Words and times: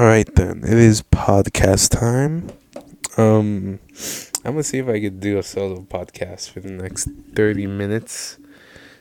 All 0.00 0.06
right 0.06 0.34
then, 0.34 0.62
it 0.64 0.78
is 0.78 1.02
podcast 1.02 1.90
time. 1.90 2.50
Um, 3.18 3.80
I'm 4.46 4.52
gonna 4.52 4.62
see 4.62 4.78
if 4.78 4.88
I 4.88 4.98
could 4.98 5.20
do 5.20 5.36
a 5.36 5.42
solo 5.42 5.82
podcast 5.82 6.48
for 6.48 6.60
the 6.60 6.70
next 6.70 7.10
thirty 7.34 7.66
minutes. 7.66 8.38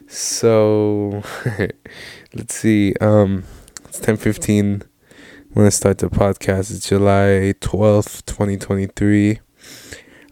So, 0.08 1.24
let's 2.34 2.54
see. 2.54 2.96
Um, 3.00 3.46
it's 3.86 4.02
ten 4.02 4.18
fifteen 4.18 4.84
when 5.54 5.66
I 5.66 5.70
start 5.70 6.00
the 6.00 6.10
podcast. 6.10 6.70
It's 6.76 6.90
July 6.90 7.54
twelfth, 7.62 8.26
twenty 8.26 8.58
twenty 8.58 8.88
three. 8.88 9.40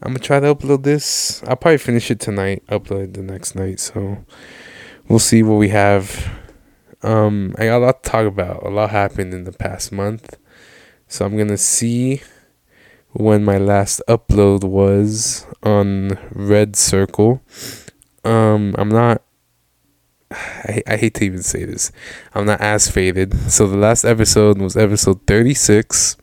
I'm 0.04 0.09
gonna 0.09 0.20
try 0.20 0.41
to 0.41 0.54
upload 0.54 0.84
this. 0.84 1.41
I'll 1.47 1.55
probably 1.55 1.77
finish 1.77 2.11
it 2.11 2.20
tonight. 2.20 2.61
Upload 2.68 3.05
it 3.05 3.13
the 3.13 3.23
next 3.23 3.55
night. 3.55 3.79
So, 3.79 4.25
we'll 5.07 5.20
see 5.20 5.43
what 5.43 5.55
we 5.55 5.70
have. 5.70 6.29
Um, 7.04 7.55
I 7.57 7.68
got 7.68 7.77
a 7.77 7.86
lot 7.86 8.04
to 8.04 8.09
talk 8.09 8.25
about. 8.25 8.63
A 8.63 8.70
lot 8.70 8.89
happened 8.89 9.34
in 9.34 9.45
the 9.45 9.54
past 9.54 9.93
month. 9.93 10.36
So 11.08 11.26
I'm 11.26 11.38
gonna 11.38 11.58
see 11.58 12.22
when 13.13 13.44
my 13.44 13.58
last 13.58 14.02
upload 14.09 14.63
was 14.63 15.45
on 15.64 16.18
Red 16.31 16.76
Circle. 16.76 17.41
Um, 18.23 18.76
I'm 18.77 18.90
not. 18.90 19.22
I, 20.30 20.84
I 20.86 20.98
hate 20.98 21.14
to 21.16 21.26
even 21.26 21.41
say 21.41 21.64
this. 21.64 21.91
I'm 22.36 22.45
not 22.45 22.59
as 22.59 22.90
faded. 22.90 23.34
So 23.50 23.67
the 23.67 23.78
last 23.78 24.04
episode 24.04 24.59
was 24.59 24.76
episode 24.76 25.26
36, 25.26 26.17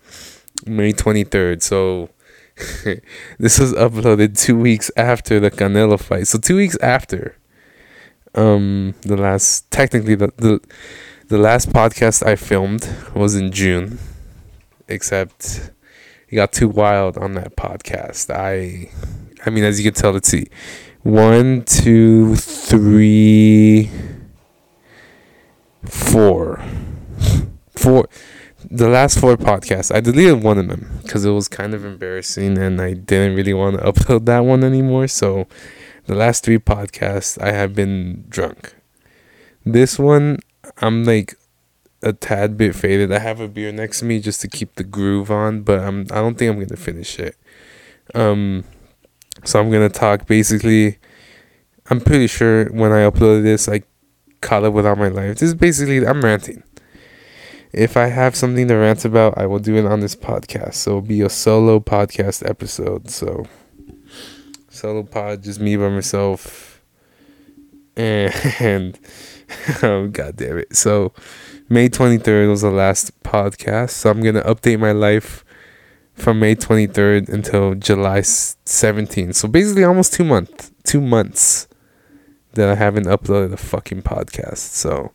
May 0.67 0.93
23rd. 0.93 1.63
So 1.63 2.11
this 3.39 3.59
was 3.59 3.73
uploaded 3.73 4.39
two 4.39 4.59
weeks 4.59 4.91
after 4.99 5.41
the 5.41 5.51
Canelo 5.51 5.99
fight. 5.99 6.27
So 6.27 6.39
two 6.39 6.57
weeks 6.57 6.77
after. 6.83 7.37
Um, 8.35 8.95
the 9.03 9.17
last 9.17 9.71
technically 9.71 10.17
the 10.17 10.33
the, 10.37 10.61
the 11.29 11.39
last 11.39 11.71
podcast 11.71 12.27
I 12.27 12.37
filmed 12.37 12.89
was 13.15 13.35
in 13.37 13.51
June 13.51 13.99
except 14.89 15.71
it 16.29 16.37
got 16.37 16.53
too 16.53 16.69
wild 16.69 17.17
on 17.19 17.35
that 17.35 17.57
podcast. 17.57 18.35
I, 18.35 18.91
I 19.47 19.51
mean, 19.51 19.65
as 19.65 19.79
you 19.79 19.91
can 19.91 19.95
tell, 19.95 20.13
let's 20.13 20.29
see, 20.29 20.47
one, 21.03 21.63
two, 21.65 22.37
three, 22.37 23.91
four, 25.85 26.63
four. 27.77 28.09
The 28.71 28.89
last 28.89 29.19
four 29.19 29.37
podcasts, 29.37 29.95
I 29.95 30.01
deleted 30.01 30.43
one 30.43 30.59
of 30.59 30.69
them 30.69 30.99
because 31.03 31.25
it 31.25 31.31
was 31.31 31.49
kind 31.49 31.75
of 31.75 31.85
embarrassing, 31.85 32.57
and 32.57 32.81
I 32.81 32.95
didn't 32.95 33.37
really 33.37 33.53
want 33.53 33.79
to 33.79 33.85
upload 33.85 34.25
that 34.25 34.41
one 34.41 34.65
anymore. 34.65 35.07
So, 35.07 35.47
the 36.07 36.15
last 36.15 36.45
three 36.45 36.59
podcasts, 36.59 37.41
I 37.41 37.53
have 37.53 37.75
been 37.75 38.25
drunk. 38.29 38.75
This 39.65 39.99
one, 39.99 40.39
I'm 40.79 41.05
like 41.05 41.37
a 42.05 42.13
tad 42.13 42.57
bit 42.57 42.77
faded. 42.77 43.11
I 43.11 43.19
have 43.19 43.41
a 43.41 43.49
beer 43.49 43.73
next 43.73 44.01
to 44.01 44.05
me 44.05 44.21
just 44.21 44.41
to 44.43 44.49
keep 44.49 44.75
the 44.75 44.85
groove 44.85 45.31
on, 45.31 45.63
but 45.63 45.81
I'm 45.81 46.03
I 46.11 46.17
don't 46.17 46.37
think 46.37 46.53
I'm 46.53 46.61
gonna 46.61 46.77
finish 46.77 47.19
it. 47.19 47.37
Um, 48.15 48.65
so 49.45 49.59
I'm 49.59 49.71
gonna 49.71 49.89
talk 49.89 50.27
basically. 50.27 50.99
I'm 51.91 52.01
pretty 52.01 52.29
sure 52.29 52.67
when 52.67 52.93
I 52.93 53.09
upload 53.11 53.43
this, 53.43 53.69
I 53.69 53.83
caught 54.41 54.65
up 54.65 54.73
with 54.75 54.87
all 54.87 54.97
my 54.97 55.09
life. 55.09 55.39
This 55.39 55.49
is 55.49 55.55
basically 55.55 56.07
I'm 56.07 56.23
ranting. 56.23 56.63
If 57.73 57.97
I 57.97 58.07
have 58.07 58.37
something 58.37 58.69
to 58.69 58.75
rant 58.75 59.05
about, 59.05 59.37
I 59.37 59.47
will 59.47 59.59
do 59.59 59.75
it 59.77 59.85
on 59.85 60.01
this 60.01 60.15
podcast. 60.15 60.75
So 60.75 60.93
it'll 60.93 61.01
be 61.03 61.23
a 61.23 61.29
solo 61.29 61.81
podcast 61.81 62.49
episode. 62.49 63.11
So 63.11 63.47
solo 64.69 65.03
pod, 65.03 65.43
just 65.43 65.61
me 65.61 65.77
by 65.77 65.89
myself, 65.89 66.83
and, 67.97 68.33
and 68.61 68.99
oh 69.83 70.09
god 70.09 70.37
damn 70.37 70.59
it. 70.59 70.77
So 70.77 71.13
May 71.69 71.89
23rd 71.89 72.49
was 72.51 72.63
the 72.63 72.71
last 72.71 73.23
podcast. 73.23 73.91
So 73.91 74.11
I'm 74.11 74.23
to 74.23 74.43
update 74.43 74.79
my 74.79 74.93
life 74.93 75.45
from 76.15 76.39
May 76.41 76.55
23rd 76.55 77.29
until 77.29 77.75
July 77.75 78.21
17th. 78.21 79.35
So 79.35 79.49
basically 79.49 79.85
almost 79.85 80.13
2 80.15 80.25
months. 80.25 80.71
2 80.85 81.01
months 81.01 81.69
that 82.53 82.69
I 82.69 82.75
haven't 82.75 83.07
uploaded 83.07 83.53
a 83.53 83.57
fucking 83.57 84.03
podcast. 84.03 84.59
So 84.59 85.13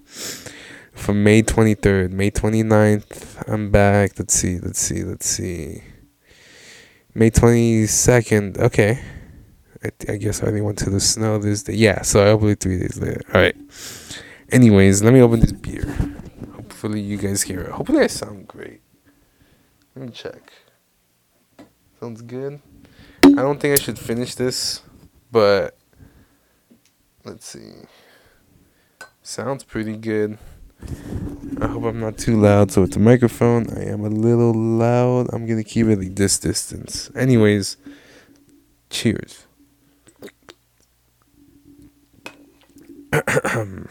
from 0.94 1.23
May 1.23 1.41
23rd, 1.41 2.12
May 2.12 2.31
29th, 2.31 3.50
I'm 3.51 3.72
back. 3.72 4.19
Let's 4.19 4.34
see, 4.34 4.59
let's 4.59 4.79
see, 4.79 5.03
let's 5.03 5.25
see. 5.25 5.84
May 7.13 7.31
22nd. 7.31 8.57
Okay. 8.57 9.00
I, 9.84 9.91
I 10.12 10.17
guess 10.17 10.44
I 10.44 10.47
only 10.47 10.62
went 10.62 10.78
to 10.79 10.90
the 10.90 11.00
snow 11.00 11.38
this 11.38 11.63
day. 11.63 11.73
Yeah, 11.73 12.01
so 12.01 12.22
I 12.22 12.35
uploaded 12.35 12.59
3 12.59 12.79
days 12.79 13.00
later. 13.00 13.22
All 13.34 13.41
right. 13.41 13.56
Anyways, 14.51 15.03
let 15.03 15.13
me 15.13 15.22
open 15.22 15.40
this 15.40 15.51
beer. 15.51 15.85
Hopefully 16.53 17.01
you 17.01 17.17
guys 17.17 17.44
hear 17.44 17.62
it. 17.62 17.72
Hopefully 17.72 18.00
I 18.01 18.07
sound 18.07 18.47
great. 18.47 18.81
Let 19.95 20.06
me 20.06 20.12
check. 20.12 20.53
Sounds 22.00 22.22
good. 22.22 22.62
I 23.23 23.41
don't 23.41 23.59
think 23.59 23.78
I 23.78 23.81
should 23.81 24.00
finish 24.00 24.35
this, 24.35 24.81
but 25.31 25.78
let's 27.25 27.45
see. 27.45 27.73
Sounds 29.22 29.63
pretty 29.63 29.97
good. 29.97 30.38
I 31.62 31.68
hope 31.68 31.84
I'm 31.84 32.00
not 32.00 32.18
too 32.18 32.39
loud. 32.39 32.72
So 32.72 32.81
with 32.81 32.94
the 32.94 33.00
microphone, 33.00 33.69
I 33.78 33.84
am 33.84 34.06
a 34.06 34.09
little 34.09 34.53
loud. 34.53 35.28
I'm 35.34 35.45
gonna 35.45 35.63
keep 35.63 35.88
it 35.88 36.00
like 36.00 36.16
this 36.16 36.39
distance. 36.39 37.12
Anyways, 37.16 37.78
cheers. 38.89 39.45
All 43.13 43.85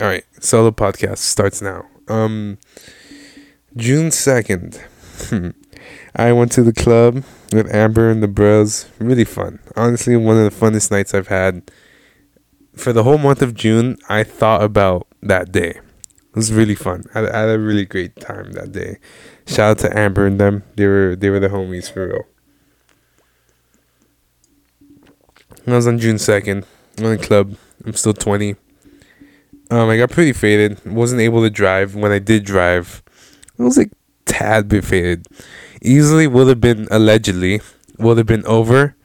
right, 0.00 0.24
solo 0.40 0.70
podcast 0.70 1.18
starts 1.18 1.62
now. 1.62 1.86
Um, 2.08 2.58
June 3.76 4.10
second, 4.10 4.82
I 6.16 6.32
went 6.32 6.50
to 6.52 6.62
the 6.62 6.72
club 6.72 7.22
with 7.52 7.72
Amber 7.72 8.10
and 8.10 8.22
the 8.22 8.28
bros. 8.28 8.86
Really 8.98 9.24
fun. 9.24 9.60
Honestly, 9.76 10.16
one 10.16 10.38
of 10.38 10.44
the 10.44 10.66
funnest 10.66 10.90
nights 10.90 11.14
I've 11.14 11.28
had. 11.28 11.70
For 12.74 12.92
the 12.92 13.04
whole 13.04 13.18
month 13.18 13.42
of 13.42 13.54
June, 13.54 13.98
I 14.08 14.24
thought 14.24 14.62
about 14.62 15.06
that 15.22 15.52
day. 15.52 15.70
It 15.70 16.36
was 16.36 16.52
really 16.52 16.74
fun. 16.74 17.04
I, 17.14 17.20
I 17.20 17.38
had 17.40 17.48
a 17.50 17.58
really 17.58 17.84
great 17.84 18.16
time 18.16 18.52
that 18.52 18.72
day. 18.72 18.98
Shout 19.46 19.70
out 19.70 19.78
to 19.80 19.96
Amber 19.98 20.26
and 20.26 20.40
them. 20.40 20.64
They 20.76 20.86
were 20.86 21.14
they 21.14 21.30
were 21.30 21.38
the 21.38 21.48
homies 21.48 21.92
for 21.92 22.08
real. 22.08 22.24
I 25.66 25.76
was 25.76 25.86
on 25.86 25.98
June 25.98 26.18
second. 26.18 26.66
in 26.98 27.04
the 27.04 27.18
club. 27.18 27.56
I'm 27.84 27.94
still 27.94 28.14
twenty. 28.14 28.56
Um, 29.70 29.88
I 29.88 29.96
got 29.96 30.10
pretty 30.10 30.32
faded. 30.32 30.84
Wasn't 30.84 31.20
able 31.20 31.42
to 31.42 31.50
drive. 31.50 31.94
When 31.94 32.12
I 32.12 32.18
did 32.18 32.44
drive, 32.44 33.02
I 33.58 33.62
was 33.62 33.76
like 33.78 33.92
tad 34.26 34.68
bit 34.68 34.84
faded. 34.84 35.26
Easily 35.80 36.26
would 36.26 36.48
have 36.48 36.60
been 36.60 36.88
allegedly 36.90 37.60
would 37.98 38.18
have 38.18 38.26
been 38.26 38.44
over 38.46 38.96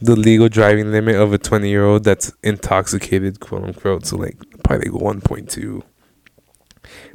the 0.00 0.16
legal 0.16 0.48
driving 0.48 0.90
limit 0.90 1.16
of 1.16 1.32
a 1.32 1.38
twenty 1.38 1.68
year 1.68 1.84
old 1.84 2.04
that's 2.04 2.32
intoxicated, 2.42 3.40
quote 3.40 3.64
unquote. 3.64 4.06
So 4.06 4.16
like 4.16 4.36
probably 4.64 4.90
like 4.90 5.00
one 5.00 5.20
point 5.20 5.50
two. 5.50 5.82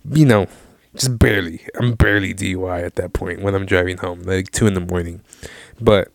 You 0.09 0.25
know, 0.25 0.47
just 0.95 1.17
barely. 1.17 1.65
I'm 1.79 1.93
barely 1.93 2.33
DUI 2.33 2.83
at 2.83 2.95
that 2.95 3.13
point 3.13 3.41
when 3.41 3.55
I'm 3.55 3.65
driving 3.65 3.97
home, 3.97 4.23
like 4.23 4.51
two 4.51 4.67
in 4.67 4.73
the 4.73 4.81
morning. 4.81 5.21
But 5.79 6.11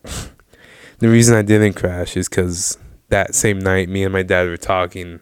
the 0.99 1.09
reason 1.09 1.35
I 1.35 1.41
didn't 1.41 1.73
crash 1.73 2.15
is 2.15 2.29
because 2.29 2.77
that 3.09 3.35
same 3.35 3.59
night, 3.59 3.89
me 3.89 4.03
and 4.03 4.13
my 4.13 4.23
dad 4.23 4.47
were 4.47 4.57
talking 4.57 5.19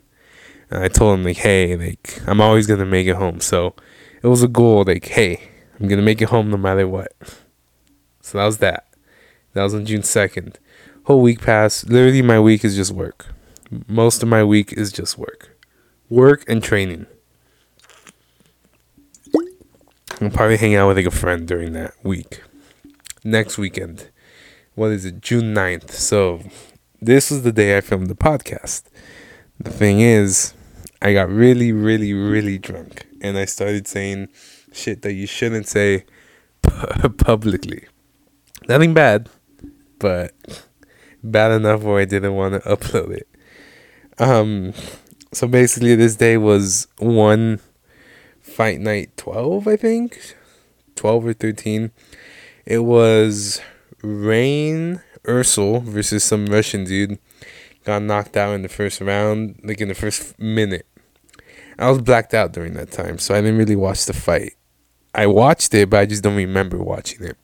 and 0.70 0.84
I 0.84 0.88
told 0.88 1.20
him 1.20 1.26
like, 1.26 1.38
hey, 1.38 1.76
like 1.76 2.20
I'm 2.28 2.42
always 2.42 2.68
gonna 2.68 2.86
make 2.86 3.08
it 3.08 3.16
home. 3.16 3.40
So 3.40 3.76
it 4.22 4.28
was 4.28 4.44
a 4.44 4.48
goal, 4.48 4.84
like, 4.86 5.06
hey, 5.06 5.50
I'm 5.80 5.88
gonna 5.88 6.02
make 6.02 6.22
it 6.22 6.30
home 6.30 6.50
no 6.50 6.58
matter 6.58 6.88
what. 6.88 7.14
So 8.22 8.38
that 8.38 8.46
was 8.46 8.58
that. 8.60 8.88
That 9.54 9.64
was 9.64 9.74
on 9.74 9.86
June 9.86 10.04
second. 10.04 10.60
Whole 11.04 11.22
week 11.22 11.42
passed. 11.42 11.90
Literally, 11.90 12.22
my 12.22 12.40
week 12.40 12.66
is 12.66 12.76
just 12.76 12.92
work. 12.92 13.28
Most 13.88 14.24
of 14.24 14.30
my 14.30 14.44
week 14.44 14.74
is 14.74 14.92
just 14.92 15.18
work, 15.18 15.58
work 16.10 16.44
and 16.48 16.64
training. 16.64 17.06
I'll 20.22 20.30
probably 20.30 20.58
hang 20.58 20.76
out 20.76 20.88
with 20.88 20.98
like 20.98 21.06
a 21.06 21.12
friend 21.12 21.48
during 21.48 21.74
that 21.74 21.94
week. 22.04 22.42
Next 23.24 23.58
weekend, 23.58 24.10
what 24.76 24.92
is 24.92 25.04
it? 25.04 25.22
June 25.22 25.54
9th. 25.54 25.92
So 25.92 26.42
this 27.02 27.32
was 27.32 27.44
the 27.44 27.52
day 27.52 27.78
I 27.78 27.82
filmed 27.82 28.08
the 28.08 28.16
podcast. 28.16 28.84
The 29.60 29.72
thing 29.72 30.00
is, 30.02 30.54
I 31.02 31.14
got 31.14 31.30
really, 31.30 31.72
really, 31.72 32.14
really 32.14 32.58
drunk, 32.58 33.08
and 33.22 33.38
I 33.38 33.46
started 33.46 33.88
saying 33.88 34.30
shit 34.72 35.02
that 35.04 35.14
you 35.14 35.28
shouldn't 35.28 35.68
say 35.68 36.06
publicly. 37.18 37.88
Nothing 38.68 38.94
bad, 38.94 39.30
but 40.00 40.34
bad 41.24 41.52
enough 41.52 41.84
where 41.84 42.00
I 42.00 42.06
didn't 42.06 42.36
want 42.36 42.56
to 42.56 42.70
upload 42.76 43.12
it. 43.12 43.28
Um, 44.18 44.74
so 45.32 45.48
basically, 45.48 45.96
this 45.96 46.16
day 46.16 46.38
was 46.38 46.88
one 46.98 47.60
fight 48.42 48.80
night 48.80 49.16
twelve, 49.18 49.68
I 49.68 49.76
think, 49.76 50.36
twelve 50.96 51.26
or 51.26 51.34
thirteen. 51.34 51.92
It 52.66 52.80
was 52.80 53.62
Rain 54.02 55.02
Eersel 55.28 55.82
versus 55.82 56.24
some 56.24 56.48
Russian 56.48 56.84
dude 56.84 57.20
got 57.84 58.02
knocked 58.02 58.36
out 58.36 58.54
in 58.54 58.62
the 58.62 58.70
first 58.70 59.00
round, 59.02 59.60
like 59.64 59.82
in 59.82 59.88
the 59.88 59.96
first 59.96 60.38
minute. 60.40 60.88
I 61.78 61.90
was 61.90 62.02
blacked 62.02 62.34
out 62.34 62.54
during 62.54 62.74
that 62.74 62.92
time, 62.92 63.20
so 63.20 63.36
I 63.36 63.42
didn't 63.42 63.58
really 63.58 63.76
watch 63.76 64.06
the 64.06 64.14
fight. 64.14 64.54
I 65.14 65.28
watched 65.28 65.74
it, 65.74 65.90
but 65.90 66.00
I 66.00 66.06
just 66.06 66.24
don't 66.24 66.36
remember 66.36 66.78
watching 66.78 67.24
it. 67.24 67.38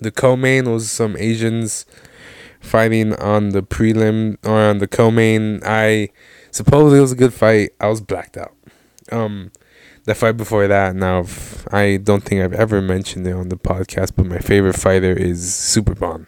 The 0.00 0.10
co-main 0.10 0.70
was 0.70 0.90
some 0.90 1.16
Asians 1.16 1.86
fighting 2.60 3.14
on 3.14 3.50
the 3.50 3.62
prelim 3.62 4.36
or 4.44 4.58
on 4.58 4.78
the 4.78 4.88
co-main. 4.88 5.60
I 5.64 6.10
supposedly 6.50 6.98
it 6.98 7.02
was 7.02 7.12
a 7.12 7.16
good 7.16 7.32
fight. 7.32 7.70
I 7.80 7.88
was 7.88 8.00
blacked 8.00 8.36
out. 8.36 8.54
Um, 9.10 9.52
the 10.04 10.14
fight 10.14 10.36
before 10.36 10.66
that. 10.66 10.96
Now 10.96 11.24
I 11.70 11.98
don't 12.02 12.22
think 12.22 12.42
I've 12.42 12.52
ever 12.52 12.80
mentioned 12.82 13.26
it 13.26 13.32
on 13.32 13.48
the 13.48 13.56
podcast, 13.56 14.12
but 14.16 14.26
my 14.26 14.38
favorite 14.38 14.76
fighter 14.76 15.12
is 15.12 15.44
Superbon. 15.44 16.26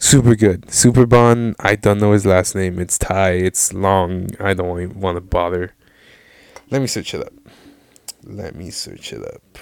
Super 0.00 0.34
good. 0.34 0.62
Superbon. 0.62 1.54
I 1.60 1.76
don't 1.76 2.00
know 2.00 2.12
his 2.12 2.24
last 2.24 2.54
name. 2.54 2.80
It's 2.80 2.96
Thai. 2.98 3.32
It's 3.32 3.72
long. 3.72 4.30
I 4.40 4.54
don't 4.54 4.96
want 4.96 5.16
to 5.16 5.20
bother. 5.20 5.74
Let 6.70 6.80
me 6.80 6.86
search 6.86 7.14
it 7.14 7.20
up. 7.20 7.34
Let 8.24 8.56
me 8.56 8.70
search 8.70 9.12
it 9.12 9.22
up. 9.22 9.58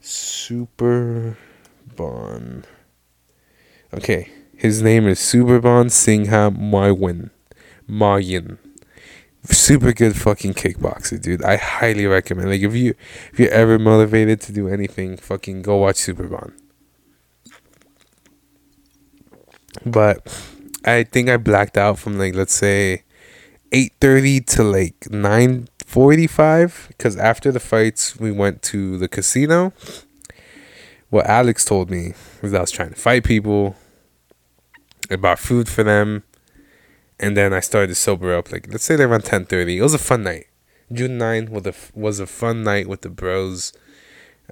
Super 0.00 1.36
Bon. 1.96 2.64
Okay, 3.92 4.30
his 4.56 4.82
name 4.82 5.08
is 5.08 5.18
Superbon 5.18 5.90
Singha 5.90 6.52
Mawynn. 6.52 7.30
Maryin. 7.88 8.58
Super 9.44 9.92
good 9.92 10.16
fucking 10.16 10.54
kickboxer, 10.54 11.20
dude. 11.20 11.42
I 11.42 11.56
highly 11.56 12.06
recommend. 12.06 12.50
Like 12.50 12.60
if 12.60 12.74
you 12.74 12.94
if 13.32 13.40
you're 13.40 13.50
ever 13.50 13.78
motivated 13.78 14.40
to 14.42 14.52
do 14.52 14.68
anything, 14.68 15.16
fucking 15.16 15.62
go 15.62 15.78
watch 15.78 15.96
Superbon. 15.96 16.52
But 19.84 20.26
I 20.84 21.04
think 21.04 21.28
I 21.28 21.36
blacked 21.36 21.76
out 21.76 21.98
from 21.98 22.18
like 22.18 22.34
let's 22.34 22.54
say 22.54 23.02
eight 23.72 23.92
thirty 24.00 24.40
to 24.40 24.62
like 24.62 24.98
9:45 25.10 26.88
because 26.88 27.16
after 27.16 27.52
the 27.52 27.60
fights 27.60 28.18
we 28.18 28.32
went 28.32 28.62
to 28.62 28.98
the 28.98 29.08
casino. 29.08 29.72
What 31.10 31.26
alex 31.26 31.64
told 31.64 31.90
me 31.90 32.12
was 32.42 32.52
i 32.52 32.60
was 32.60 32.70
trying 32.70 32.90
to 32.90 32.94
fight 32.96 33.24
people 33.24 33.76
i 35.10 35.16
bought 35.16 35.38
food 35.38 35.66
for 35.66 35.82
them 35.82 36.22
and 37.18 37.34
then 37.34 37.54
i 37.54 37.60
started 37.60 37.86
to 37.88 37.94
sober 37.94 38.36
up 38.36 38.52
like 38.52 38.68
let's 38.70 38.84
say 38.84 38.94
they 38.94 39.04
around 39.04 39.22
10.30 39.24 39.76
it 39.76 39.82
was 39.82 39.94
a 39.94 39.98
fun 39.98 40.22
night. 40.24 40.48
June 40.92 41.16
9 41.18 41.50
was 41.50 41.66
a, 41.66 41.74
was 41.94 42.20
a 42.20 42.26
fun 42.26 42.62
night 42.62 42.88
with 42.88 43.02
the 43.02 43.10
bros. 43.10 43.72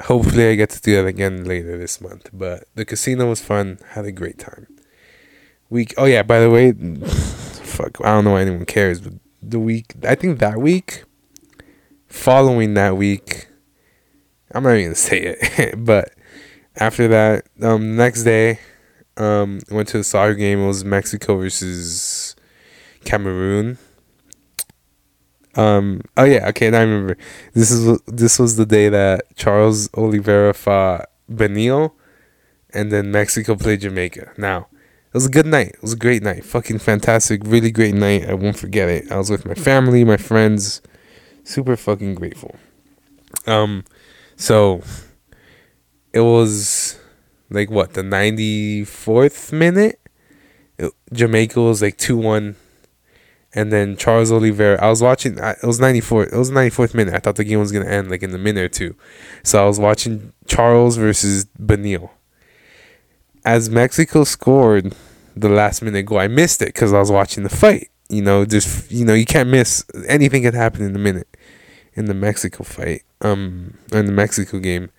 Hopefully 0.05 0.49
i 0.51 0.55
get 0.55 0.71
to 0.71 0.81
do 0.81 0.95
that 0.97 1.07
again 1.07 1.45
later 1.45 1.79
this 1.79 2.01
month. 2.01 2.29
But 2.33 2.65
the 2.75 2.85
casino 2.85 3.29
was 3.29 3.41
fun. 3.41 3.79
Had 3.91 4.05
a 4.05 4.13
great 4.13 4.39
time 4.39 4.75
week 5.71 5.95
oh 5.97 6.05
yeah 6.05 6.23
by 6.23 6.41
the 6.41 6.51
way 6.51 6.73
fuck 7.63 7.99
i 8.03 8.13
don't 8.13 8.25
know 8.25 8.33
why 8.33 8.43
anyone 8.43 8.65
cares 8.65 9.01
but 9.01 9.15
the 9.43 9.59
week 9.59 9.95
i 10.05 10.15
think 10.15 10.39
that 10.39 10.59
week 10.59 11.05
following 12.17 12.75
that 12.75 12.97
week, 12.97 13.49
I'm 14.53 14.63
not 14.63 14.71
even 14.71 14.85
gonna 14.87 14.95
say 14.95 15.37
it, 15.39 15.85
but 15.85 16.13
after 16.77 17.09
that, 17.09 17.47
um, 17.63 17.97
next 17.97 18.25
day, 18.25 18.59
um, 19.17 19.61
went 19.71 19.89
to 19.89 19.99
the 19.99 20.05
soccer 20.05 20.35
game. 20.35 20.61
It 20.61 20.67
was 20.67 20.85
Mexico 20.85 21.37
versus 21.37 22.37
Cameroon. 23.05 23.79
Um. 25.55 26.03
Oh 26.17 26.25
yeah. 26.25 26.49
Okay. 26.49 26.69
Now 26.69 26.81
I 26.81 26.83
remember. 26.83 27.17
This 27.55 27.71
is 27.71 27.99
this 28.07 28.39
was 28.39 28.57
the 28.57 28.67
day 28.67 28.91
that 28.91 29.35
Charles 29.37 29.89
Oliveira 29.95 30.53
fought 30.53 31.07
Beneil, 31.31 31.93
and 32.75 32.93
then 32.93 33.11
Mexico 33.11 33.57
played 33.57 33.81
Jamaica. 33.81 34.33
Now, 34.37 34.69
was 35.17 35.27
a 35.27 35.31
good 35.31 35.47
night. 35.47 35.69
It 35.69 35.83
was 35.83 35.95
a 35.95 35.97
great 35.97 36.23
night. 36.23 36.45
Fucking 36.45 36.79
fantastic. 36.79 37.43
Really 37.45 37.71
great 37.71 37.95
night. 37.95 38.29
I 38.29 38.35
won't 38.35 38.59
forget 38.59 38.89
it. 38.89 39.11
I 39.11 39.17
was 39.17 39.31
with 39.31 39.45
my 39.45 39.55
family, 39.55 40.05
my 40.05 40.17
friends 40.17 40.83
super 41.47 41.77
fucking 41.77 42.15
grateful. 42.17 42.57
Um, 43.47 43.85
so 44.37 44.83
it 46.13 46.21
was 46.21 46.99
like 47.51 47.71
what 47.71 47.95
the 47.95 48.03
ninety 48.03 48.85
fourth 48.85 49.53
minute. 49.53 50.01
It, 50.79 50.93
Jamaica 51.13 51.61
was 51.61 51.81
like 51.81 51.97
two 51.97 52.17
one, 52.17 52.57
and 53.55 53.73
then 53.73 53.97
Charles 53.97 54.31
Oliveira. 54.31 54.83
I 54.83 54.91
was 54.91 55.03
watching. 55.03 55.39
It 55.39 55.63
was 55.63 55.81
ninety 55.81 56.01
four. 56.01 56.25
It 56.25 56.37
was 56.37 56.51
ninety 56.51 56.71
fourth 56.71 56.95
minute. 56.95 57.15
I 57.15 57.19
thought 57.19 57.37
the 57.37 57.45
game 57.45 57.61
was 57.61 57.73
gonna 57.73 57.87
end 57.87 58.11
like 58.11 58.23
in 58.23 58.35
a 58.35 58.39
minute 58.39 58.65
or 58.65 58.69
two, 58.69 58.97
so 59.43 59.63
I 59.63 59.67
was 59.67 59.81
watching 59.81 60.33
Charles 60.47 60.97
versus 60.97 61.47
Beneil 61.59 62.11
As 63.45 63.71
Mexico 63.71 64.25
scored 64.25 64.95
the 65.37 65.49
last 65.49 65.83
minute 65.83 66.06
goal, 66.06 66.19
I 66.19 66.29
missed 66.29 66.62
it 66.62 66.67
because 66.67 66.93
I 66.93 66.99
was 66.99 67.11
watching 67.11 67.43
the 67.44 67.50
fight. 67.50 67.91
You 68.09 68.23
know, 68.23 68.44
just 68.44 68.91
you 68.91 69.05
know, 69.05 69.15
you 69.15 69.27
can't 69.27 69.49
miss 69.49 69.85
anything 70.09 70.43
can 70.43 70.55
happen 70.55 70.83
in 70.83 70.94
a 70.94 70.99
minute 70.99 71.29
in 71.94 72.06
the 72.06 72.15
Mexico 72.15 72.62
fight, 72.62 73.03
um, 73.21 73.79
in 73.93 74.06
the 74.06 74.12
Mexico 74.12 74.59
game. 74.59 74.91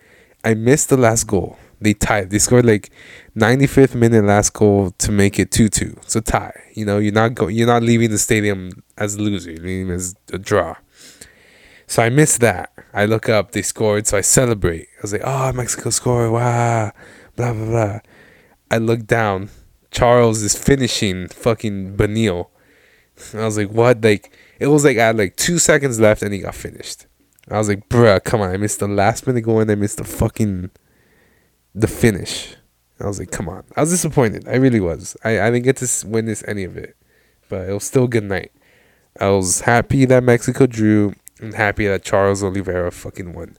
I 0.43 0.53
missed 0.53 0.89
the 0.89 0.97
last 0.97 1.25
goal. 1.25 1.57
They 1.79 1.93
tied. 1.93 2.31
They 2.31 2.39
scored 2.39 2.65
like 2.65 2.89
95th 3.35 3.93
minute 3.93 4.23
last 4.23 4.53
goal 4.53 4.91
to 4.97 5.11
make 5.11 5.37
it 5.37 5.51
2-2. 5.51 6.09
So 6.09 6.19
tie. 6.21 6.59
You 6.73 6.85
know, 6.85 6.97
you're 6.97 7.13
not 7.13 7.35
go 7.35 7.47
you're 7.47 7.67
not 7.67 7.83
leaving 7.83 8.09
the 8.09 8.17
stadium 8.17 8.83
as 8.97 9.15
a 9.15 9.21
loser. 9.21 9.51
You're 9.51 9.63
leaving 9.63 9.91
as 9.91 10.15
a 10.33 10.37
draw. 10.37 10.75
So 11.87 12.03
I 12.03 12.09
missed 12.09 12.41
that. 12.41 12.71
I 12.93 13.05
look 13.05 13.29
up, 13.29 13.51
they 13.51 13.61
scored, 13.61 14.07
so 14.07 14.17
I 14.17 14.21
celebrate. 14.21 14.87
I 14.97 15.01
was 15.01 15.13
like, 15.13 15.21
oh, 15.23 15.53
Mexico 15.53 15.89
scored, 15.89 16.31
wow, 16.31 16.91
blah, 17.35 17.53
blah, 17.53 17.65
blah. 17.65 17.99
I 18.69 18.77
look 18.77 19.07
down, 19.07 19.49
Charles 19.97 20.43
is 20.43 20.55
finishing 20.55 21.27
fucking 21.27 21.97
Beneil. 21.97 22.49
I 23.33 23.45
was 23.45 23.57
like, 23.57 23.71
what? 23.71 24.03
Like, 24.03 24.31
it 24.59 24.67
was 24.67 24.85
like 24.85 24.97
I 24.97 25.07
had 25.07 25.17
like 25.17 25.35
two 25.37 25.57
seconds 25.57 25.99
left 25.99 26.21
and 26.21 26.31
he 26.31 26.39
got 26.39 26.53
finished. 26.53 27.07
I 27.49 27.57
was 27.57 27.67
like, 27.67 27.89
bruh, 27.89 28.23
come 28.23 28.41
on. 28.41 28.51
I 28.51 28.57
missed 28.57 28.79
the 28.79 28.87
last 28.87 29.25
minute 29.25 29.41
going. 29.41 29.71
I 29.71 29.75
missed 29.75 29.97
the 29.97 30.03
fucking 30.03 30.69
the 31.73 31.87
finish. 31.87 32.55
I 32.99 33.07
was 33.07 33.17
like, 33.17 33.31
come 33.31 33.49
on. 33.49 33.63
I 33.75 33.81
was 33.81 33.89
disappointed. 33.89 34.47
I 34.47 34.57
really 34.57 34.79
was. 34.79 35.17
I, 35.23 35.41
I 35.41 35.49
didn't 35.49 35.63
get 35.65 35.77
to 35.77 36.07
witness 36.07 36.43
any 36.47 36.63
of 36.63 36.77
it. 36.77 36.95
But 37.49 37.67
it 37.67 37.73
was 37.73 37.85
still 37.85 38.03
a 38.03 38.07
good 38.07 38.23
night. 38.23 38.51
I 39.19 39.29
was 39.29 39.61
happy 39.61 40.05
that 40.05 40.23
Mexico 40.23 40.67
drew 40.67 41.15
and 41.39 41.55
happy 41.55 41.87
that 41.87 42.03
Charles 42.03 42.43
Oliveira 42.43 42.91
fucking 42.91 43.33
won. 43.33 43.57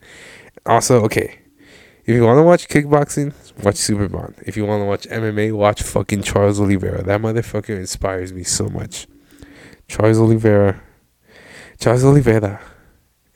Also, 0.65 1.03
okay. 1.05 1.41
If 2.09 2.15
you 2.15 2.25
want 2.25 2.39
to 2.39 2.43
watch 2.43 2.69
kickboxing, 2.69 3.35
watch 3.63 3.75
Superbon. 3.75 4.33
If 4.47 4.57
you 4.57 4.65
want 4.65 4.81
to 4.81 4.87
watch 4.87 5.07
MMA, 5.09 5.53
watch 5.53 5.83
fucking 5.83 6.23
Charles 6.23 6.59
Oliveira. 6.59 7.03
That 7.03 7.21
motherfucker 7.21 7.77
inspires 7.77 8.33
me 8.33 8.45
so 8.45 8.71
much. 8.71 9.07
Charles 9.89 10.19
Oliveira 10.19 10.81
Charles 11.79 12.05
Oliveira. 12.05 12.63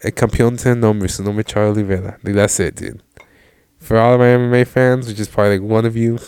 El 0.02 0.12
campeón 0.12 0.80
nombre, 0.80 1.06
su 1.10 1.22
nombre 1.22 1.44
Charles 1.44 1.76
Oliveira. 1.76 2.18
That's 2.22 2.58
it, 2.60 2.76
dude. 2.76 3.02
For 3.76 3.98
all 3.98 4.14
of 4.14 4.20
my 4.20 4.28
MMA 4.28 4.66
fans, 4.66 5.06
which 5.06 5.20
is 5.20 5.28
probably 5.28 5.58
like 5.58 5.68
one 5.68 5.84
of 5.84 5.94
you, 5.94 6.18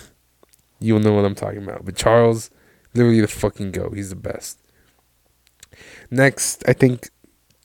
you'll 0.80 1.00
know 1.00 1.14
what 1.14 1.24
I'm 1.24 1.34
talking 1.34 1.62
about. 1.62 1.86
But 1.86 1.96
Charles, 1.96 2.50
literally 2.92 3.22
the 3.22 3.26
fucking 3.26 3.72
go. 3.72 3.88
He's 3.88 4.10
the 4.10 4.16
best. 4.16 4.60
Next, 6.10 6.62
I 6.68 6.74
think 6.74 7.08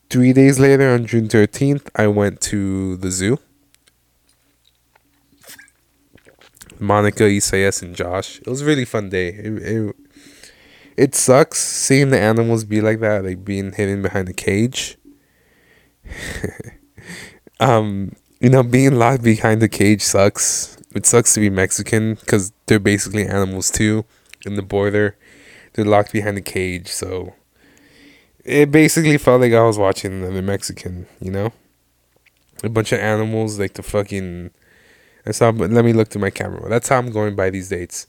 three 0.09 0.31
days 0.31 0.57
later 0.57 0.89
on 0.93 1.05
June 1.05 1.27
13th, 1.27 1.89
I 1.97 2.07
went 2.07 2.39
to 2.43 2.95
the 2.95 3.11
zoo. 3.11 3.39
Monica, 6.79 7.25
Isaias, 7.25 7.81
and 7.81 7.95
Josh. 7.95 8.39
It 8.39 8.47
was 8.47 8.61
a 8.61 8.65
really 8.65 8.85
fun 8.85 9.09
day. 9.09 9.29
It, 9.29 9.53
it, 9.63 9.95
it 10.97 11.15
sucks 11.15 11.59
seeing 11.59 12.09
the 12.09 12.19
animals 12.19 12.63
be 12.63 12.81
like 12.81 12.99
that, 12.99 13.23
like 13.23 13.45
being 13.45 13.71
hidden 13.73 14.01
behind 14.01 14.27
a 14.29 14.33
cage. 14.33 14.97
um, 17.59 18.13
you 18.39 18.49
know, 18.49 18.63
being 18.63 18.95
locked 18.95 19.23
behind 19.23 19.61
the 19.61 19.69
cage 19.69 20.01
sucks. 20.01 20.77
It 20.95 21.05
sucks 21.05 21.33
to 21.35 21.39
be 21.39 21.49
Mexican 21.49 22.15
because 22.15 22.51
they're 22.65 22.79
basically 22.79 23.25
animals 23.25 23.69
too. 23.69 24.05
In 24.45 24.55
the 24.55 24.61
border, 24.61 25.17
they're 25.73 25.85
locked 25.85 26.13
behind 26.13 26.37
a 26.37 26.41
cage, 26.41 26.87
so 26.87 27.33
it 28.45 28.71
basically 28.71 29.17
felt 29.17 29.41
like 29.41 29.53
I 29.53 29.61
was 29.63 29.77
watching 29.77 30.13
another 30.13 30.41
Mexican. 30.41 31.07
You 31.19 31.31
know, 31.31 31.53
a 32.63 32.69
bunch 32.69 32.91
of 32.91 32.99
animals 32.99 33.59
like 33.59 33.73
the 33.73 33.83
fucking. 33.83 34.51
That's 35.25 35.39
how. 35.39 35.51
Let 35.51 35.85
me 35.85 35.93
look 35.93 36.09
to 36.09 36.19
my 36.19 36.29
camera. 36.29 36.67
That's 36.69 36.89
how 36.89 36.97
I'm 36.97 37.11
going 37.11 37.35
by 37.35 37.49
these 37.49 37.69
dates. 37.69 38.07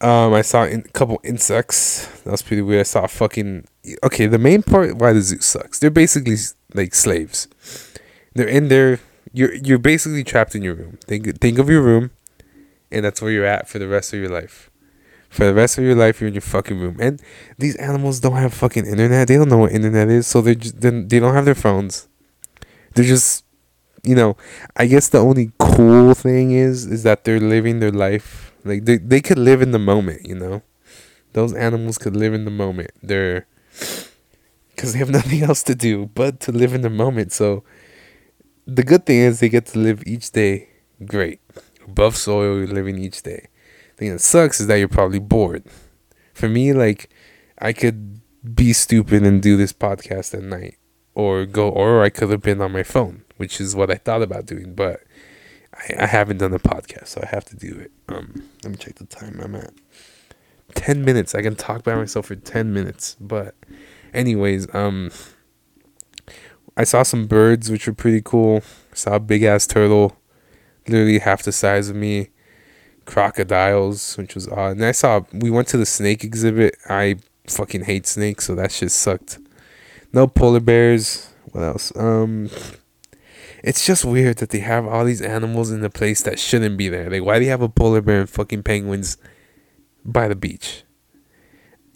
Um, 0.00 0.32
I 0.32 0.42
saw 0.42 0.64
a 0.64 0.80
couple 0.92 1.20
insects. 1.24 2.06
That 2.22 2.30
was 2.30 2.42
pretty 2.42 2.62
weird. 2.62 2.80
I 2.80 2.84
saw 2.84 3.04
a 3.04 3.08
fucking. 3.08 3.66
Okay, 4.04 4.26
the 4.26 4.38
main 4.38 4.62
part 4.62 4.96
why 4.96 5.12
the 5.12 5.22
zoo 5.22 5.40
sucks. 5.40 5.78
They're 5.78 5.90
basically 5.90 6.36
like 6.74 6.94
slaves. 6.94 7.48
They're 8.34 8.46
in 8.48 8.68
there. 8.68 9.00
You're 9.32 9.54
you're 9.54 9.78
basically 9.78 10.24
trapped 10.24 10.54
in 10.54 10.62
your 10.62 10.74
room. 10.74 10.98
Think 11.04 11.40
think 11.40 11.58
of 11.58 11.68
your 11.68 11.82
room, 11.82 12.10
and 12.90 13.04
that's 13.04 13.20
where 13.20 13.32
you're 13.32 13.44
at 13.44 13.68
for 13.68 13.78
the 13.78 13.88
rest 13.88 14.12
of 14.12 14.20
your 14.20 14.30
life. 14.30 14.70
For 15.28 15.44
the 15.44 15.54
rest 15.54 15.76
of 15.76 15.84
your 15.84 15.94
life, 15.94 16.20
you're 16.20 16.28
in 16.28 16.34
your 16.34 16.40
fucking 16.40 16.78
room. 16.78 16.96
And 17.00 17.20
these 17.58 17.76
animals 17.76 18.20
don't 18.20 18.36
have 18.36 18.54
fucking 18.54 18.86
internet. 18.86 19.28
They 19.28 19.36
don't 19.36 19.48
know 19.48 19.58
what 19.58 19.72
internet 19.72 20.08
is, 20.08 20.26
so 20.26 20.40
they 20.40 20.54
just 20.54 20.80
they 20.80 21.18
don't 21.18 21.34
have 21.34 21.44
their 21.44 21.54
phones. 21.54 22.08
They're 22.94 23.04
just, 23.04 23.44
you 24.04 24.14
know. 24.14 24.36
I 24.76 24.86
guess 24.86 25.08
the 25.08 25.18
only 25.18 25.52
cool 25.58 26.14
thing 26.14 26.52
is 26.52 26.86
is 26.86 27.02
that 27.02 27.24
they're 27.24 27.40
living 27.40 27.80
their 27.80 27.92
life 27.92 28.52
like 28.64 28.84
they 28.84 28.98
they 28.98 29.20
could 29.20 29.38
live 29.38 29.62
in 29.62 29.72
the 29.72 29.78
moment, 29.78 30.26
you 30.26 30.34
know. 30.34 30.62
Those 31.32 31.52
animals 31.54 31.98
could 31.98 32.16
live 32.16 32.34
in 32.34 32.44
the 32.44 32.50
moment. 32.50 32.90
They're 33.02 33.46
because 34.70 34.92
they 34.92 34.98
have 34.98 35.10
nothing 35.20 35.42
else 35.42 35.62
to 35.64 35.74
do 35.74 36.06
but 36.14 36.40
to 36.40 36.52
live 36.52 36.74
in 36.74 36.82
the 36.82 36.90
moment. 36.90 37.32
So 37.32 37.64
the 38.66 38.82
good 38.82 39.06
thing 39.06 39.18
is 39.18 39.40
they 39.40 39.48
get 39.48 39.66
to 39.66 39.78
live 39.78 40.02
each 40.06 40.30
day 40.30 40.68
great. 41.04 41.40
Above 41.84 42.16
soil, 42.16 42.58
you're 42.58 42.66
living 42.66 42.98
each 42.98 43.22
day. 43.22 43.48
The 43.90 43.96
thing 43.96 44.12
that 44.12 44.20
sucks 44.20 44.60
is 44.60 44.66
that 44.66 44.76
you're 44.76 44.88
probably 44.88 45.18
bored. 45.18 45.64
For 46.34 46.48
me, 46.48 46.72
like, 46.72 47.08
I 47.58 47.72
could 47.72 48.20
be 48.54 48.72
stupid 48.72 49.22
and 49.24 49.42
do 49.42 49.56
this 49.56 49.72
podcast 49.72 50.34
at 50.34 50.42
night. 50.42 50.76
Or 51.14 51.46
go, 51.46 51.68
or 51.68 52.02
I 52.02 52.10
could 52.10 52.30
have 52.30 52.42
been 52.42 52.60
on 52.60 52.72
my 52.72 52.84
phone, 52.84 53.24
which 53.38 53.60
is 53.60 53.74
what 53.74 53.90
I 53.90 53.94
thought 53.94 54.22
about 54.22 54.46
doing, 54.46 54.74
but 54.74 55.02
I, 55.74 56.04
I 56.04 56.06
haven't 56.06 56.38
done 56.38 56.52
a 56.52 56.58
podcast, 56.58 57.08
so 57.08 57.20
I 57.22 57.26
have 57.26 57.44
to 57.46 57.56
do 57.56 57.78
it. 57.78 57.90
Um, 58.08 58.48
let 58.62 58.70
me 58.70 58.76
check 58.76 58.96
the 58.96 59.06
time 59.06 59.40
I'm 59.42 59.54
at. 59.54 59.72
10 60.74 61.04
minutes. 61.04 61.34
I 61.34 61.42
can 61.42 61.56
talk 61.56 61.82
by 61.82 61.94
myself 61.94 62.26
for 62.26 62.36
10 62.36 62.72
minutes. 62.72 63.16
But, 63.20 63.54
anyways, 64.12 64.72
um, 64.74 65.10
I 66.76 66.84
saw 66.84 67.02
some 67.02 67.26
birds, 67.26 67.70
which 67.70 67.86
were 67.86 67.94
pretty 67.94 68.20
cool. 68.22 68.62
Saw 68.92 69.14
a 69.14 69.20
big 69.20 69.42
ass 69.42 69.66
turtle, 69.66 70.16
literally 70.86 71.18
half 71.20 71.42
the 71.42 71.52
size 71.52 71.88
of 71.88 71.96
me. 71.96 72.28
Crocodiles, 73.04 74.18
which 74.18 74.34
was 74.34 74.48
odd. 74.48 74.76
And 74.76 74.84
I 74.84 74.92
saw, 74.92 75.22
we 75.32 75.50
went 75.50 75.68
to 75.68 75.78
the 75.78 75.86
snake 75.86 76.24
exhibit. 76.24 76.76
I 76.88 77.16
fucking 77.46 77.84
hate 77.84 78.06
snakes, 78.06 78.46
so 78.46 78.54
that 78.54 78.70
shit 78.70 78.90
sucked. 78.90 79.38
No 80.12 80.26
polar 80.26 80.60
bears. 80.60 81.30
What 81.52 81.62
else? 81.62 81.92
Um, 81.96 82.50
it's 83.62 83.86
just 83.86 84.04
weird 84.04 84.38
that 84.38 84.50
they 84.50 84.60
have 84.60 84.86
all 84.86 85.04
these 85.04 85.22
animals 85.22 85.70
in 85.70 85.84
a 85.84 85.90
place 85.90 86.22
that 86.22 86.38
shouldn't 86.38 86.76
be 86.76 86.88
there. 86.88 87.10
Like, 87.10 87.24
why 87.24 87.38
do 87.38 87.44
you 87.44 87.50
have 87.50 87.62
a 87.62 87.68
polar 87.68 88.00
bear 88.00 88.20
and 88.20 88.30
fucking 88.30 88.62
penguins 88.62 89.16
by 90.04 90.28
the 90.28 90.36
beach? 90.36 90.84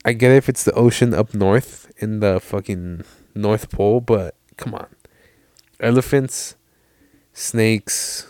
I 0.04 0.12
get 0.12 0.32
it 0.32 0.36
if 0.36 0.48
it's 0.48 0.64
the 0.64 0.72
ocean 0.72 1.14
up 1.14 1.32
north 1.32 1.92
in 1.98 2.20
the 2.20 2.40
fucking 2.40 3.04
North 3.34 3.70
Pole, 3.70 4.00
but 4.00 4.34
Come 4.56 4.74
on. 4.74 4.86
Elephants, 5.80 6.54
snakes, 7.32 8.26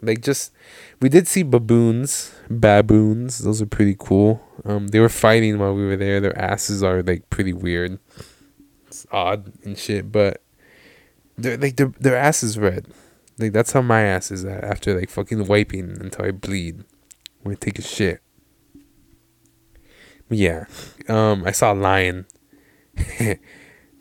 like 0.00 0.22
just 0.22 0.52
we 1.00 1.08
did 1.08 1.26
see 1.26 1.42
baboons, 1.42 2.32
baboons. 2.48 3.38
Those 3.38 3.60
are 3.60 3.66
pretty 3.66 3.96
cool. 3.98 4.40
Um, 4.64 4.88
they 4.88 5.00
were 5.00 5.08
fighting 5.08 5.58
while 5.58 5.74
we 5.74 5.84
were 5.84 5.96
there. 5.96 6.20
Their 6.20 6.38
asses 6.38 6.82
are 6.82 7.02
like 7.02 7.28
pretty 7.30 7.52
weird. 7.52 7.98
It's 8.86 9.06
odd 9.10 9.52
and 9.64 9.76
shit, 9.76 10.12
but 10.12 10.42
they're 11.36 11.56
like 11.56 11.76
their 11.76 11.92
their 11.98 12.16
ass 12.16 12.42
is 12.42 12.58
red. 12.58 12.86
Like 13.38 13.52
that's 13.52 13.72
how 13.72 13.82
my 13.82 14.02
ass 14.02 14.30
is 14.30 14.44
after 14.44 14.98
like 14.98 15.10
fucking 15.10 15.46
wiping 15.46 15.96
until 16.00 16.24
I 16.24 16.30
bleed 16.30 16.84
when 17.42 17.54
I 17.54 17.58
take 17.58 17.78
a 17.78 17.82
shit. 17.82 18.20
But 20.28 20.38
yeah, 20.38 20.64
um, 21.08 21.44
I 21.44 21.50
saw 21.50 21.72
a 21.72 21.74
lion. 21.74 22.26
that 23.18 23.38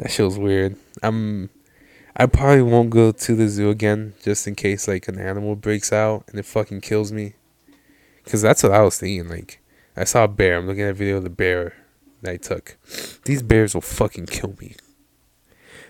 shit 0.09 0.25
was 0.25 0.37
weird. 0.37 0.77
I'm 1.01 1.49
I 2.15 2.25
probably 2.25 2.61
won't 2.61 2.89
go 2.89 3.11
to 3.11 3.35
the 3.35 3.47
zoo 3.47 3.69
again 3.69 4.13
just 4.21 4.47
in 4.47 4.55
case 4.55 4.87
like 4.87 5.07
an 5.07 5.17
animal 5.17 5.55
breaks 5.55 5.93
out 5.93 6.25
and 6.27 6.39
it 6.39 6.45
fucking 6.45 6.81
kills 6.81 7.11
me. 7.11 7.33
Cause 8.25 8.41
that's 8.41 8.63
what 8.63 8.71
I 8.71 8.81
was 8.81 8.99
thinking. 8.99 9.29
Like 9.29 9.61
I 9.95 10.03
saw 10.03 10.25
a 10.25 10.27
bear. 10.27 10.57
I'm 10.57 10.67
looking 10.67 10.83
at 10.83 10.91
a 10.91 10.93
video 10.93 11.17
of 11.17 11.23
the 11.23 11.29
bear 11.29 11.73
that 12.21 12.31
I 12.33 12.37
took. 12.37 12.77
These 13.25 13.43
bears 13.43 13.73
will 13.73 13.81
fucking 13.81 14.27
kill 14.27 14.55
me. 14.59 14.75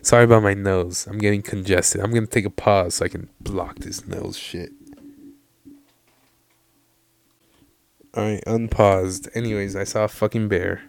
Sorry 0.03 0.24
about 0.24 0.41
my 0.43 0.55
nose. 0.55 1.05
I'm 1.08 1.20
getting 1.20 1.41
congested. 1.41 2.01
I'm 2.01 2.12
gonna 2.12 2.25
take 2.25 2.46
a 2.46 2.50
pause 2.50 2.96
so 2.96 3.05
I 3.05 3.08
can 3.08 3.29
block 3.39 3.79
this 3.79 4.08
nose 4.08 4.38
shit. 4.38 4.72
Alright, 8.17 8.43
unpaused. 8.46 9.29
Anyways, 9.36 9.75
I 9.75 9.84
saw 9.84 10.05
a 10.05 10.08
fucking 10.08 10.48
bear. 10.48 10.81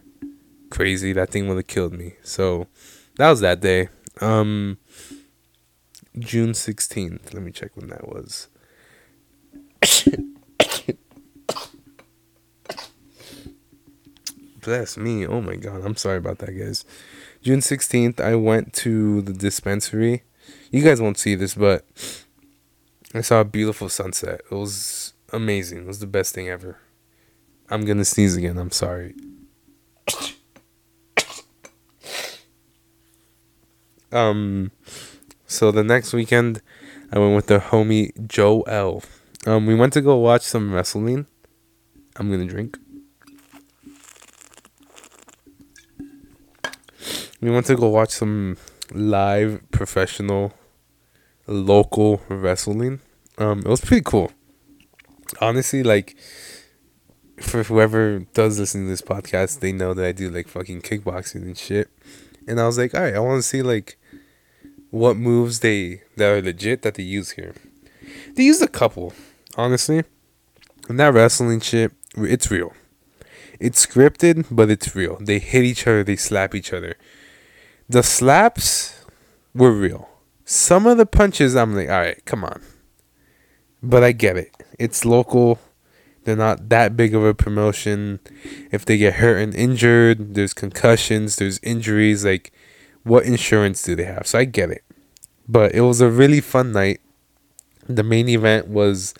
Crazy, 0.70 1.12
that 1.12 1.30
thing 1.30 1.46
would 1.48 1.56
have 1.56 1.66
killed 1.66 1.92
me. 1.92 2.14
So 2.22 2.68
that 3.16 3.28
was 3.28 3.40
that 3.40 3.60
day. 3.60 3.90
Um 4.20 4.78
June 6.18 6.52
16th. 6.52 7.34
Let 7.34 7.42
me 7.42 7.52
check 7.52 7.76
when 7.76 7.88
that 7.88 8.08
was. 8.08 8.48
Bless 14.62 14.96
me. 14.96 15.26
Oh 15.26 15.40
my 15.40 15.56
god. 15.56 15.84
I'm 15.84 15.96
sorry 15.96 16.18
about 16.18 16.38
that, 16.38 16.52
guys. 16.52 16.84
June 17.42 17.60
16th, 17.60 18.20
I 18.20 18.36
went 18.36 18.72
to 18.74 19.20
the 19.22 19.32
dispensary. 19.32 20.22
You 20.70 20.82
guys 20.82 21.00
won't 21.00 21.18
see 21.18 21.34
this, 21.34 21.54
but 21.54 21.84
I 23.12 23.20
saw 23.20 23.40
a 23.40 23.44
beautiful 23.44 23.88
sunset. 23.88 24.42
It 24.50 24.54
was 24.54 25.12
amazing. 25.32 25.78
It 25.78 25.86
was 25.86 25.98
the 25.98 26.06
best 26.06 26.34
thing 26.34 26.48
ever. 26.48 26.78
I'm 27.68 27.84
going 27.84 27.98
to 27.98 28.04
sneeze 28.04 28.36
again. 28.36 28.58
I'm 28.58 28.70
sorry. 28.70 29.14
um 34.12 34.70
so 35.46 35.70
the 35.70 35.84
next 35.84 36.12
weekend, 36.12 36.62
I 37.12 37.18
went 37.18 37.34
with 37.36 37.46
the 37.46 37.58
homie 37.58 38.12
Joe 38.26 38.62
L. 38.62 39.02
Um, 39.46 39.66
we 39.66 39.74
went 39.74 39.92
to 39.94 40.00
go 40.00 40.16
watch 40.16 40.42
some 40.42 40.72
wrestling. 40.72 41.26
I'm 42.16 42.30
gonna 42.30 42.46
drink. 42.46 42.78
We 47.42 47.50
went 47.50 47.66
to 47.66 47.74
go 47.74 47.88
watch 47.88 48.10
some 48.10 48.56
live 48.94 49.60
professional 49.72 50.54
local 51.48 52.22
wrestling. 52.28 53.00
Um, 53.36 53.58
it 53.58 53.66
was 53.66 53.80
pretty 53.80 54.04
cool. 54.04 54.30
Honestly, 55.40 55.82
like 55.82 56.16
for 57.40 57.64
whoever 57.64 58.20
does 58.32 58.60
listen 58.60 58.84
to 58.84 58.88
this 58.88 59.02
podcast, 59.02 59.58
they 59.58 59.72
know 59.72 59.92
that 59.92 60.06
I 60.06 60.12
do 60.12 60.30
like 60.30 60.46
fucking 60.46 60.82
kickboxing 60.82 61.42
and 61.42 61.58
shit. 61.58 61.90
And 62.46 62.60
I 62.60 62.66
was 62.66 62.78
like, 62.78 62.94
all 62.94 63.02
right, 63.02 63.14
I 63.14 63.18
want 63.18 63.38
to 63.38 63.48
see 63.48 63.62
like 63.62 63.98
what 64.90 65.16
moves 65.16 65.60
they 65.60 66.02
that 66.16 66.30
are 66.30 66.40
legit 66.40 66.82
that 66.82 66.94
they 66.94 67.02
use 67.02 67.32
here. 67.32 67.54
They 68.36 68.44
used 68.44 68.62
a 68.62 68.68
couple, 68.68 69.14
honestly. 69.56 70.04
And 70.88 71.00
that 71.00 71.12
wrestling 71.12 71.58
shit, 71.58 71.90
it's 72.16 72.52
real. 72.52 72.72
It's 73.58 73.84
scripted, 73.84 74.46
but 74.48 74.70
it's 74.70 74.94
real. 74.94 75.18
They 75.20 75.40
hit 75.40 75.64
each 75.64 75.88
other, 75.88 76.04
they 76.04 76.16
slap 76.16 76.54
each 76.54 76.72
other. 76.72 76.96
The 77.92 78.02
slaps 78.02 79.04
were 79.52 79.70
real. 79.70 80.08
Some 80.46 80.86
of 80.86 80.96
the 80.96 81.04
punches, 81.04 81.54
I'm 81.54 81.76
like, 81.76 81.90
all 81.90 82.00
right, 82.00 82.24
come 82.24 82.42
on. 82.42 82.62
But 83.82 84.02
I 84.02 84.12
get 84.12 84.38
it. 84.38 84.50
It's 84.78 85.04
local. 85.04 85.58
They're 86.24 86.34
not 86.34 86.70
that 86.70 86.96
big 86.96 87.14
of 87.14 87.22
a 87.22 87.34
promotion. 87.34 88.20
If 88.70 88.86
they 88.86 88.96
get 88.96 89.16
hurt 89.16 89.42
and 89.42 89.54
injured, 89.54 90.34
there's 90.34 90.54
concussions, 90.54 91.36
there's 91.36 91.60
injuries. 91.62 92.24
Like, 92.24 92.50
what 93.02 93.26
insurance 93.26 93.82
do 93.82 93.94
they 93.94 94.04
have? 94.04 94.26
So 94.26 94.38
I 94.38 94.46
get 94.46 94.70
it. 94.70 94.84
But 95.46 95.74
it 95.74 95.82
was 95.82 96.00
a 96.00 96.08
really 96.08 96.40
fun 96.40 96.72
night. 96.72 97.02
The 97.86 98.02
main 98.02 98.26
event 98.26 98.68
was 98.68 99.12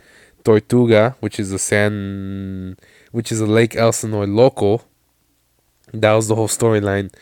Tortuga, 0.44 1.14
which 1.20 1.38
is 1.38 1.52
a 1.52 1.58
San 1.58 2.78
which 3.10 3.30
is 3.30 3.42
a 3.42 3.46
Lake 3.46 3.76
Elsinore 3.76 4.26
local. 4.26 4.84
That 5.92 6.14
was 6.14 6.28
the 6.28 6.36
whole 6.36 6.48
storyline. 6.48 7.12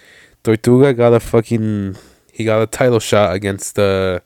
Tortuga 0.43 0.95
got 0.95 1.13
a 1.13 1.21
fucking 1.21 1.97
he 2.33 2.45
got 2.45 2.63
a 2.63 2.67
title 2.67 3.01
shot 3.01 3.35
against 3.35 3.75
the 3.75 4.23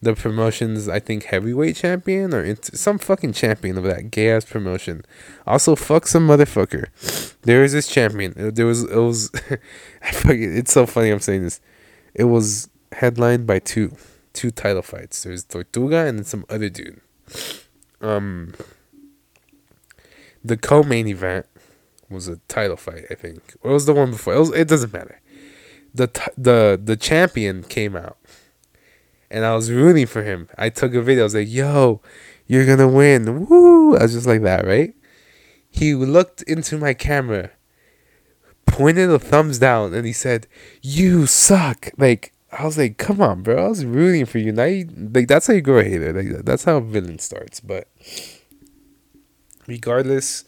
the 0.00 0.14
promotion's 0.14 0.88
I 0.88 1.00
think 1.00 1.24
heavyweight 1.24 1.76
champion 1.76 2.34
or 2.34 2.54
some 2.62 2.98
fucking 2.98 3.32
champion 3.32 3.78
of 3.78 3.84
that 3.84 4.10
gay 4.10 4.30
ass 4.30 4.44
promotion. 4.44 5.04
Also, 5.46 5.74
fuck 5.74 6.06
some 6.06 6.28
motherfucker. 6.28 6.86
There 7.42 7.64
is 7.64 7.72
this 7.72 7.88
champion. 7.88 8.34
There 8.36 8.66
was 8.66 8.84
it 8.84 8.96
was. 8.96 9.30
It's 10.26 10.72
so 10.72 10.86
funny. 10.86 11.10
I'm 11.10 11.20
saying 11.20 11.42
this. 11.42 11.60
It 12.14 12.24
was 12.24 12.68
headlined 12.92 13.46
by 13.46 13.58
two 13.58 13.96
two 14.32 14.50
title 14.50 14.82
fights. 14.82 15.22
There's 15.22 15.44
Tortuga 15.44 16.06
and 16.06 16.18
then 16.18 16.24
some 16.24 16.44
other 16.48 16.68
dude. 16.68 17.00
Um. 18.00 18.54
The 20.46 20.58
co-main 20.58 21.08
event 21.08 21.46
was 22.10 22.28
a 22.28 22.36
title 22.48 22.76
fight, 22.76 23.06
I 23.10 23.14
think. 23.14 23.54
Or 23.62 23.70
it 23.70 23.74
was 23.74 23.86
the 23.86 23.94
one 23.94 24.10
before. 24.10 24.34
It, 24.34 24.38
was, 24.38 24.50
it 24.52 24.68
doesn't 24.68 24.92
matter. 24.92 25.20
The 25.94 26.08
t- 26.08 26.32
the 26.36 26.80
the 26.82 26.96
champion 26.96 27.62
came 27.62 27.94
out 27.94 28.18
and 29.34 29.44
I 29.44 29.54
was 29.54 29.70
rooting 29.70 30.06
for 30.06 30.22
him. 30.22 30.48
I 30.56 30.68
took 30.68 30.94
a 30.94 31.02
video. 31.02 31.22
I 31.22 31.24
was 31.24 31.34
like, 31.34 31.50
"Yo, 31.50 32.00
you're 32.46 32.66
gonna 32.66 32.88
win!" 32.88 33.46
Woo! 33.46 33.96
I 33.96 34.02
was 34.02 34.12
just 34.12 34.26
like 34.26 34.42
that, 34.42 34.64
right? 34.64 34.94
He 35.68 35.94
looked 35.94 36.42
into 36.42 36.78
my 36.78 36.94
camera, 36.94 37.50
pointed 38.64 39.10
a 39.10 39.18
thumbs 39.18 39.58
down, 39.58 39.92
and 39.92 40.06
he 40.06 40.12
said, 40.12 40.46
"You 40.82 41.26
suck!" 41.26 41.90
Like 41.98 42.32
I 42.52 42.64
was 42.64 42.78
like, 42.78 42.96
"Come 42.96 43.20
on, 43.20 43.42
bro! 43.42 43.66
I 43.66 43.68
was 43.68 43.84
rooting 43.84 44.24
for 44.24 44.38
you." 44.38 44.52
Now, 44.52 44.64
you, 44.64 44.88
like 45.12 45.26
that's 45.26 45.48
how 45.48 45.54
you 45.54 45.62
grow 45.62 45.80
a 45.80 45.84
hater. 45.84 46.12
Like 46.12 46.44
that's 46.44 46.64
how 46.64 46.76
a 46.76 46.80
villain 46.80 47.18
starts. 47.18 47.58
But 47.58 47.88
regardless, 49.66 50.44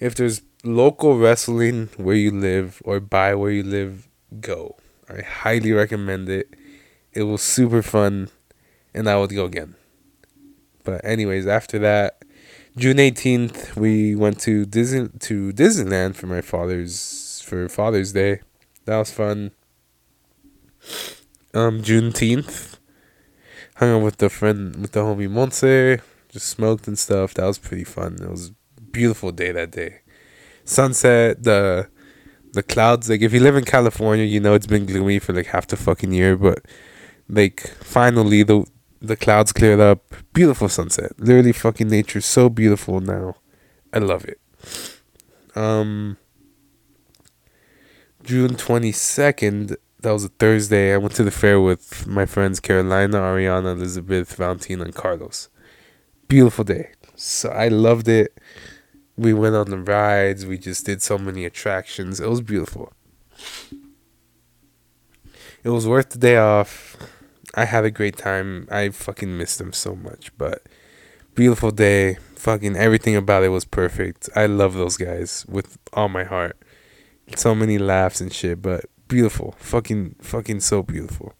if 0.00 0.16
there's 0.16 0.42
local 0.64 1.16
wrestling 1.16 1.90
where 1.96 2.16
you 2.16 2.32
live 2.32 2.82
or 2.84 2.98
by 2.98 3.36
where 3.36 3.52
you 3.52 3.62
live, 3.62 4.08
go. 4.40 4.76
I 5.08 5.22
highly 5.22 5.72
recommend 5.72 6.28
it 6.28 6.54
it 7.16 7.22
was 7.22 7.40
super 7.40 7.82
fun, 7.82 8.28
and 8.94 9.08
I 9.08 9.16
would 9.16 9.34
go 9.34 9.46
again. 9.46 9.74
But 10.84 11.02
anyways, 11.02 11.46
after 11.46 11.78
that, 11.78 12.22
June 12.76 13.00
eighteenth, 13.00 13.74
we 13.74 14.14
went 14.14 14.38
to 14.40 14.66
Disney 14.66 15.08
to 15.20 15.50
Disneyland 15.52 16.14
for 16.14 16.26
my 16.26 16.42
father's 16.42 17.42
for 17.42 17.70
Father's 17.70 18.12
Day. 18.12 18.40
That 18.84 18.98
was 18.98 19.10
fun. 19.10 19.52
Um, 21.54 21.80
Juneteenth, 21.80 22.76
hung 23.76 23.96
out 23.96 24.02
with 24.02 24.18
the 24.18 24.28
friend 24.28 24.76
with 24.76 24.92
the 24.92 25.00
homie 25.00 25.26
Monse, 25.26 26.02
just 26.28 26.48
smoked 26.48 26.86
and 26.86 26.98
stuff. 26.98 27.32
That 27.32 27.46
was 27.46 27.58
pretty 27.58 27.84
fun. 27.84 28.18
It 28.20 28.30
was 28.30 28.52
beautiful 28.92 29.32
day 29.32 29.52
that 29.52 29.70
day. 29.70 30.02
Sunset, 30.64 31.42
the 31.42 31.88
the 32.56 32.62
clouds. 32.62 33.08
Like 33.08 33.22
if 33.22 33.32
you 33.32 33.40
live 33.40 33.54
in 33.54 33.64
California, 33.64 34.24
you 34.24 34.40
know 34.40 34.54
it's 34.54 34.66
been 34.66 34.86
gloomy 34.86 35.20
for 35.20 35.32
like 35.32 35.46
half 35.46 35.68
the 35.68 35.76
fucking 35.76 36.12
year, 36.12 36.36
but 36.36 36.64
like 37.28 37.60
finally 37.80 38.42
the 38.42 38.66
the 39.00 39.16
clouds 39.16 39.52
cleared 39.52 39.78
up. 39.80 40.00
Beautiful 40.32 40.68
sunset. 40.68 41.12
Literally 41.18 41.52
fucking 41.52 41.88
nature 41.88 42.20
so 42.20 42.48
beautiful 42.48 43.00
now. 43.00 43.36
I 43.92 43.98
love 43.98 44.24
it. 44.24 44.40
Um 45.54 46.16
June 48.24 48.56
22nd, 48.56 49.76
that 50.00 50.10
was 50.10 50.24
a 50.24 50.28
Thursday. 50.28 50.92
I 50.92 50.96
went 50.96 51.14
to 51.14 51.22
the 51.22 51.30
fair 51.30 51.60
with 51.60 52.08
my 52.08 52.26
friends 52.26 52.58
Carolina, 52.58 53.18
Ariana, 53.18 53.76
Elizabeth, 53.76 54.34
Valentina, 54.34 54.82
and 54.82 54.94
Carlos. 54.94 55.48
Beautiful 56.26 56.64
day. 56.64 56.90
So 57.14 57.50
I 57.50 57.68
loved 57.68 58.08
it. 58.08 58.36
We 59.16 59.32
went 59.32 59.54
on 59.54 59.70
the 59.70 59.78
rides. 59.78 60.44
We 60.44 60.58
just 60.58 60.84
did 60.84 61.02
so 61.02 61.16
many 61.18 61.44
attractions. 61.44 62.20
It 62.20 62.28
was 62.28 62.40
beautiful. 62.40 62.92
It 65.64 65.70
was 65.70 65.86
worth 65.86 66.10
the 66.10 66.18
day 66.18 66.36
off. 66.36 66.96
I 67.54 67.64
had 67.64 67.84
a 67.84 67.90
great 67.90 68.16
time. 68.16 68.68
I 68.70 68.90
fucking 68.90 69.36
missed 69.36 69.58
them 69.58 69.72
so 69.72 69.96
much, 69.96 70.30
but 70.36 70.62
beautiful 71.34 71.70
day. 71.70 72.18
Fucking 72.36 72.76
everything 72.76 73.16
about 73.16 73.42
it 73.42 73.48
was 73.48 73.64
perfect. 73.64 74.28
I 74.36 74.46
love 74.46 74.74
those 74.74 74.96
guys 74.96 75.46
with 75.48 75.78
all 75.92 76.08
my 76.08 76.24
heart. 76.24 76.56
So 77.34 77.54
many 77.54 77.78
laughs 77.78 78.20
and 78.20 78.32
shit, 78.32 78.62
but 78.62 78.84
beautiful. 79.08 79.54
Fucking 79.58 80.16
fucking 80.20 80.60
so 80.60 80.82
beautiful. 80.82 81.34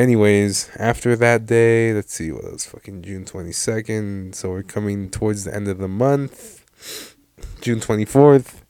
Anyways, 0.00 0.70
after 0.76 1.14
that 1.16 1.46
day, 1.46 1.92
let's 1.92 2.12
see 2.12 2.32
what 2.32 2.50
was 2.50 2.66
fucking 2.66 3.02
June 3.02 3.24
22nd. 3.24 4.34
So 4.34 4.50
we're 4.50 4.62
coming 4.62 5.10
towards 5.10 5.44
the 5.44 5.54
end 5.54 5.68
of 5.68 5.78
the 5.78 5.88
month. 5.88 6.64
June 7.60 7.80
24th. 7.80 8.62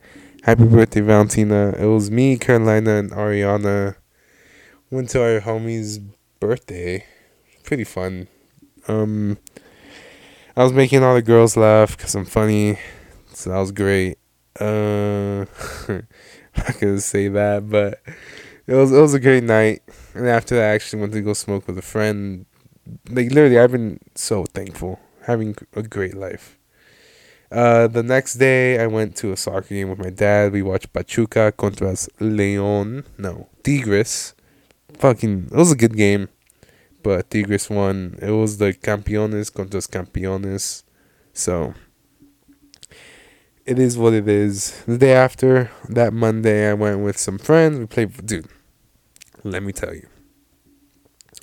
Happy 0.43 0.65
birthday, 0.65 1.01
Valentina. 1.01 1.75
It 1.79 1.87
was 1.87 2.11
me, 2.11 2.37
Carolina, 2.37 2.97
and 2.97 3.11
Ariana. 3.11 3.97
Went 4.91 5.09
to 5.11 5.23
our 5.23 5.41
homie's 5.41 5.99
birthday. 6.41 7.07
Pretty 7.63 7.85
fun. 7.85 8.29
Um, 8.87 9.39
I 10.57 10.63
was 10.63 10.73
making 10.73 11.03
all 11.03 11.15
the 11.15 11.23
girls 11.23 11.57
laugh 11.57 11.97
because 11.97 12.15
I'm 12.15 12.27
funny. 12.27 12.79
So 13.33 13.51
that 13.51 13.59
was 13.59 13.73
great. 13.73 14.19
Uh, 14.61 15.47
I'm 15.89 16.07
not 16.57 16.79
gonna 16.79 17.01
say 17.01 17.29
that, 17.29 17.69
but 17.69 18.01
it 18.67 18.75
was 18.75 18.93
it 18.93 19.01
was 19.01 19.15
a 19.15 19.21
great 19.21 19.45
night. 19.45 19.83
And 20.15 20.27
after 20.29 20.57
that, 20.57 20.71
I 20.71 20.75
actually 20.75 21.01
went 21.01 21.13
to 21.13 21.21
go 21.21 21.33
smoke 21.33 21.67
with 21.67 21.79
a 21.79 21.83
friend. 21.83 22.47
Like 23.09 23.31
literally, 23.31 23.59
I've 23.59 23.73
been 23.73 23.99
so 24.15 24.45
thankful, 24.45 25.01
having 25.23 25.57
a 25.75 25.83
great 25.83 26.15
life. 26.15 26.59
Uh, 27.51 27.87
the 27.87 28.03
next 28.03 28.35
day, 28.35 28.81
I 28.81 28.87
went 28.87 29.17
to 29.17 29.33
a 29.33 29.37
soccer 29.37 29.69
game 29.69 29.89
with 29.91 29.99
my 29.99 30.11
dad. 30.11 30.53
We 30.53 30.63
watched 30.63 30.93
Pachuca 30.93 31.53
contra 31.53 31.95
Leon. 32.19 33.05
No, 33.17 33.49
Tigres. 33.63 34.35
Fucking, 34.99 35.49
it 35.53 35.57
was 35.57 35.73
a 35.73 35.77
good 35.77 35.97
game, 35.97 36.29
but 37.03 37.31
Tigres 37.31 37.71
won. 37.71 38.19
It 38.21 38.31
was 38.31 38.59
the 38.59 38.73
Campeones 38.73 39.53
contra 39.53 39.81
Campeones. 39.81 40.83
So, 41.33 41.75
it 43.67 43.79
is 43.79 43.97
what 43.97 44.13
it 44.13 44.29
is. 44.29 44.83
The 44.87 44.99
day 44.99 45.15
after, 45.15 45.71
that 45.89 46.13
Monday, 46.13 46.71
I 46.71 46.75
went 46.75 47.01
with 47.01 47.19
some 47.19 47.39
friends. 47.39 47.79
We 47.79 47.87
played, 47.87 48.27
dude. 48.27 48.47
Let 49.43 49.63
me 49.63 49.73
tell 49.73 49.95
you. 49.95 50.07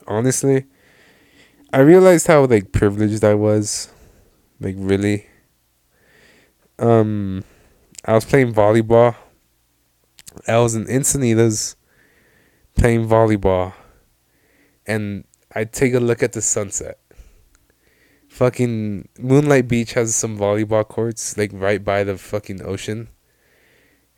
Honestly, 0.08 0.66
I 1.74 1.80
realized 1.80 2.28
how 2.28 2.46
like 2.46 2.72
privileged 2.72 3.24
I 3.24 3.34
was. 3.34 3.92
Like 4.60 4.76
really. 4.78 5.28
Um, 6.78 7.44
I 8.06 8.14
was 8.14 8.26
playing 8.26 8.54
volleyball. 8.54 9.16
I 10.48 10.58
was 10.60 10.76
in 10.76 10.86
Encinitas 10.86 11.76
playing 12.76 13.08
volleyball, 13.08 13.74
and 14.88 15.26
I 15.54 15.66
take 15.66 15.94
a 15.94 16.00
look 16.00 16.24
at 16.24 16.32
the 16.34 16.42
sunset 16.42 17.01
fucking 18.32 19.10
Moonlight 19.20 19.68
Beach 19.68 19.92
has 19.94 20.16
some 20.16 20.38
volleyball 20.38 20.88
courts 20.88 21.38
like 21.38 21.52
right 21.54 21.84
by 21.84 22.06
the 22.06 22.18
fucking 22.18 22.62
ocean. 22.64 23.10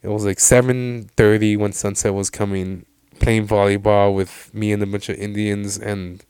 It 0.04 0.10
was 0.10 0.24
like 0.24 0.38
7:30 0.38 1.58
when 1.58 1.74
sunset 1.74 2.14
was 2.14 2.30
coming 2.30 2.86
playing 3.20 3.48
volleyball 3.48 4.14
with 4.14 4.54
me 4.54 4.72
and 4.72 4.84
a 4.84 4.86
bunch 4.86 5.10
of 5.10 5.18
Indians 5.18 5.78
and 5.78 6.24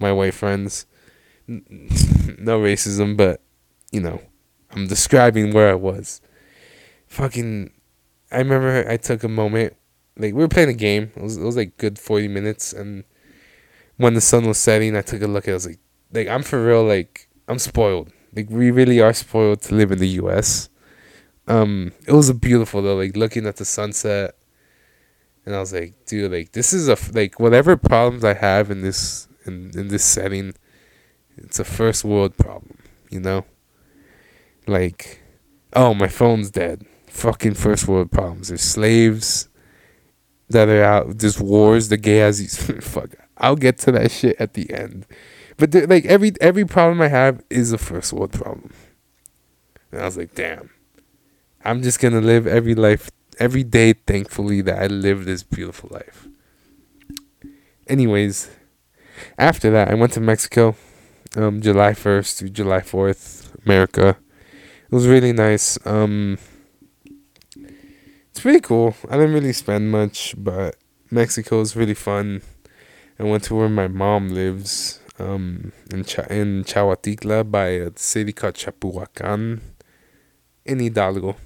my 0.00 0.12
white 0.12 0.34
friends. 0.34 0.86
no 1.46 2.60
racism, 2.60 3.16
but 3.16 3.40
you 3.92 4.00
know, 4.00 4.20
I'm 4.72 4.88
describing 4.88 5.52
where 5.52 5.70
I 5.70 5.74
was. 5.74 6.20
Fucking 7.06 7.70
I 8.32 8.38
remember 8.38 8.84
I 8.90 8.96
took 8.96 9.22
a 9.22 9.28
moment 9.28 9.76
like 10.16 10.34
we 10.34 10.40
were 10.40 10.48
playing 10.48 10.70
a 10.70 10.74
game. 10.88 11.12
It 11.14 11.22
was 11.22 11.36
it 11.36 11.44
was 11.44 11.56
like 11.56 11.76
good 11.76 12.00
40 12.00 12.26
minutes 12.26 12.72
and 12.72 13.04
when 13.96 14.14
the 14.14 14.20
sun 14.20 14.46
was 14.46 14.58
setting, 14.58 14.96
I 14.96 15.02
took 15.02 15.22
a 15.22 15.28
look 15.28 15.48
I 15.48 15.52
was 15.52 15.66
like 15.66 15.78
like 16.12 16.26
I'm 16.26 16.42
for 16.42 16.62
real 16.64 16.84
like 16.84 17.27
I'm 17.48 17.58
spoiled. 17.58 18.12
Like 18.34 18.50
we 18.50 18.70
really 18.70 19.00
are 19.00 19.12
spoiled 19.12 19.62
to 19.62 19.74
live 19.74 19.90
in 19.90 19.98
the 19.98 20.08
U.S. 20.08 20.68
Um, 21.46 21.92
it 22.06 22.12
was 22.12 22.30
beautiful 22.32 22.82
though, 22.82 22.96
like 22.96 23.16
looking 23.16 23.46
at 23.46 23.56
the 23.56 23.64
sunset, 23.64 24.36
and 25.46 25.56
I 25.56 25.60
was 25.60 25.72
like, 25.72 25.94
dude, 26.04 26.30
like 26.30 26.52
this 26.52 26.72
is 26.72 26.88
a 26.88 26.96
like 27.12 27.40
whatever 27.40 27.76
problems 27.76 28.22
I 28.22 28.34
have 28.34 28.70
in 28.70 28.82
this 28.82 29.28
in 29.46 29.70
in 29.74 29.88
this 29.88 30.04
setting, 30.04 30.54
it's 31.38 31.58
a 31.58 31.64
first 31.64 32.04
world 32.04 32.36
problem, 32.36 32.78
you 33.10 33.20
know. 33.20 33.46
Like, 34.66 35.22
oh, 35.72 35.94
my 35.94 36.08
phone's 36.08 36.50
dead. 36.50 36.84
Fucking 37.06 37.54
first 37.54 37.88
world 37.88 38.12
problems. 38.12 38.48
There's 38.48 38.60
slaves 38.60 39.48
that 40.50 40.68
are 40.68 40.84
out. 40.84 41.18
There's 41.18 41.40
wars. 41.40 41.88
The 41.88 41.96
gay 41.96 42.30
fuck. 42.82 43.14
I'll 43.38 43.56
get 43.56 43.78
to 43.78 43.92
that 43.92 44.10
shit 44.10 44.36
at 44.38 44.52
the 44.52 44.70
end. 44.72 45.06
But 45.58 45.74
like 45.88 46.06
every 46.06 46.32
every 46.40 46.64
problem 46.64 47.02
I 47.02 47.08
have 47.08 47.42
is 47.50 47.72
a 47.72 47.78
first 47.78 48.12
world 48.12 48.32
problem. 48.32 48.72
And 49.90 50.00
I 50.00 50.04
was 50.04 50.16
like, 50.16 50.34
damn. 50.34 50.70
I'm 51.64 51.82
just 51.82 52.00
gonna 52.00 52.20
live 52.20 52.46
every 52.46 52.74
life 52.74 53.10
every 53.38 53.64
day 53.64 53.92
thankfully 53.92 54.60
that 54.62 54.80
I 54.80 54.86
live 54.86 55.24
this 55.24 55.42
beautiful 55.42 55.90
life. 55.92 56.28
Anyways, 57.88 58.50
after 59.36 59.70
that 59.72 59.88
I 59.88 59.94
went 59.94 60.12
to 60.12 60.20
Mexico, 60.20 60.76
um, 61.36 61.60
July 61.60 61.92
first 61.92 62.38
to 62.38 62.48
July 62.48 62.80
fourth, 62.80 63.52
America. 63.66 64.16
It 64.90 64.94
was 64.94 65.08
really 65.08 65.32
nice. 65.32 65.76
Um 65.84 66.38
it's 68.30 68.40
pretty 68.40 68.60
cool. 68.60 68.94
I 69.10 69.16
didn't 69.16 69.34
really 69.34 69.52
spend 69.52 69.90
much, 69.90 70.36
but 70.38 70.76
Mexico 71.10 71.60
is 71.60 71.74
really 71.74 71.94
fun. 71.94 72.42
I 73.18 73.24
went 73.24 73.42
to 73.44 73.56
where 73.56 73.68
my 73.68 73.88
mom 73.88 74.28
lives 74.28 75.00
um, 75.18 75.72
in, 75.90 76.04
Ch- 76.04 76.18
in 76.30 76.64
by 77.50 77.66
a 77.68 77.90
city 77.96 78.32
called 78.32 78.54
Chapulhuacán 78.54 79.60
in 80.64 80.78
Hidalgo. 80.78 81.36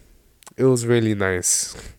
It 0.56 0.64
was 0.64 0.86
really 0.86 1.14
nice. 1.14 1.94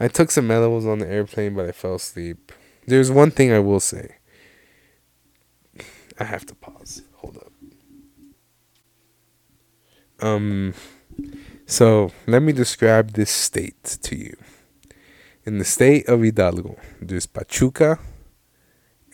I 0.00 0.08
took 0.08 0.30
some 0.30 0.50
edibles 0.50 0.86
on 0.86 0.98
the 0.98 1.08
airplane, 1.08 1.54
but 1.54 1.66
I 1.66 1.72
fell 1.72 1.96
asleep. 1.96 2.52
There's 2.86 3.10
one 3.10 3.30
thing 3.30 3.52
I 3.52 3.58
will 3.58 3.80
say. 3.80 4.16
I 6.18 6.24
have 6.24 6.46
to 6.46 6.54
pause. 6.54 7.02
Hold 7.16 7.36
up. 7.38 7.52
Um, 10.20 10.74
so 11.66 12.10
let 12.26 12.42
me 12.42 12.52
describe 12.52 13.12
this 13.12 13.30
state 13.30 13.82
to 14.02 14.16
you. 14.16 14.36
In 15.44 15.58
the 15.58 15.64
state 15.64 16.08
of 16.08 16.22
Hidalgo, 16.22 16.76
there's 17.00 17.26
Pachuca, 17.26 17.98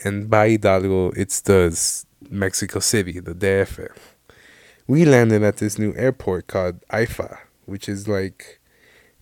and 0.03 0.29
by 0.29 0.51
Hidalgo, 0.51 1.11
it's 1.11 1.41
the 1.41 1.77
Mexico 2.31 2.81
City, 2.81 3.21
the 3.21 3.35
DF. 3.35 3.89
We 4.87 5.05
landed 5.05 5.43
at 5.43 5.59
this 5.59 5.79
new 5.79 5.95
airport 5.97 6.47
called 6.47 6.81
AIFA, 6.91 7.39
which 7.65 7.89
is 7.89 8.09
like 8.09 8.61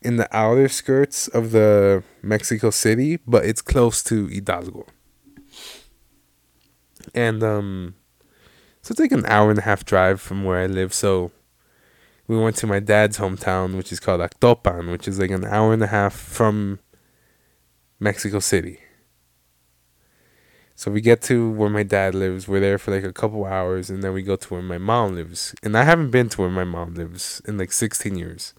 in 0.01 0.17
the 0.17 0.29
outer 0.37 0.69
skirts 0.69 1.29
of 1.29 1.53
the 1.53 2.03
Mexico 2.23 2.71
City, 2.71 3.19
but 3.27 3.45
it's 3.45 3.63
close 3.63 4.03
to 4.05 4.27
Hidalgo. 4.27 4.87
And 7.15 7.43
um 7.43 7.95
so 8.83 8.93
it's 8.93 9.01
like 9.01 9.13
an 9.13 9.27
hour 9.27 9.51
and 9.51 9.59
a 9.61 9.63
half 9.63 9.85
drive 9.85 10.21
from 10.21 10.43
where 10.43 10.59
I 10.59 10.67
live. 10.67 10.93
So 10.93 11.31
we 12.27 12.37
went 12.37 12.57
to 12.57 12.67
my 12.67 12.81
dad's 12.81 13.19
hometown, 13.19 13.77
which 13.77 13.93
is 13.93 14.01
called 14.01 14.21
Actopan, 14.21 14.91
which 14.91 15.07
is 15.07 15.21
like 15.21 15.31
an 15.31 15.45
hour 15.45 15.73
and 15.73 15.83
a 15.83 15.87
half 15.87 16.15
from 16.15 16.81
Mexico 18.01 18.41
City. 18.41 18.81
So 20.83 20.91
we 20.91 21.01
get 21.01 21.23
to 21.23 21.49
where 21.49 21.71
my 21.71 21.85
dad 21.85 22.13
lives. 22.13 22.49
We're 22.49 22.59
there 22.59 22.77
for 22.77 22.91
like 22.91 23.05
a 23.05 23.13
couple 23.13 23.45
hours, 23.45 23.89
and 23.89 24.03
then 24.03 24.13
we 24.13 24.25
go 24.25 24.35
to 24.35 24.49
where 24.49 24.63
my 24.63 24.79
mom 24.79 25.15
lives. 25.15 25.55
And 25.63 25.79
I 25.79 25.85
haven't 25.85 26.11
been 26.11 26.29
to 26.31 26.41
where 26.41 26.51
my 26.51 26.65
mom 26.65 26.95
lives 26.95 27.41
in 27.47 27.57
like 27.57 27.71
16 27.71 28.17
years. 28.17 28.53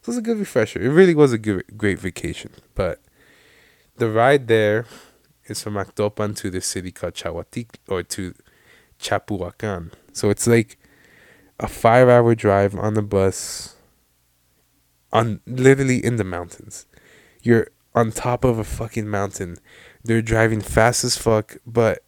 So 0.00 0.10
it's 0.10 0.18
a 0.18 0.22
good 0.22 0.38
refresher. 0.38 0.80
It 0.80 0.88
really 0.88 1.14
was 1.14 1.34
a 1.34 1.38
good, 1.38 1.64
great 1.76 1.98
vacation. 1.98 2.52
But 2.74 3.02
the 3.98 4.08
ride 4.08 4.48
there 4.48 4.86
is 5.48 5.62
from 5.62 5.74
Actopan 5.74 6.34
to 6.36 6.48
the 6.48 6.62
city 6.62 6.92
called 6.92 7.12
Chahuatic, 7.12 7.74
or 7.86 8.02
to 8.04 8.34
Chapulhuacán. 8.98 9.92
So 10.14 10.30
it's 10.30 10.46
like 10.46 10.78
a 11.60 11.68
five 11.68 12.08
hour 12.08 12.34
drive 12.34 12.74
on 12.74 12.94
the 12.94 13.02
bus 13.02 13.76
on 15.12 15.40
literally 15.46 16.02
in 16.02 16.16
the 16.16 16.24
mountains. 16.24 16.86
You're 17.42 17.68
on 17.94 18.12
top 18.12 18.44
of 18.44 18.58
a 18.58 18.64
fucking 18.64 19.08
mountain. 19.08 19.58
They're 20.06 20.22
driving 20.22 20.60
fast 20.60 21.04
as 21.04 21.16
fuck, 21.16 21.56
but 21.66 22.04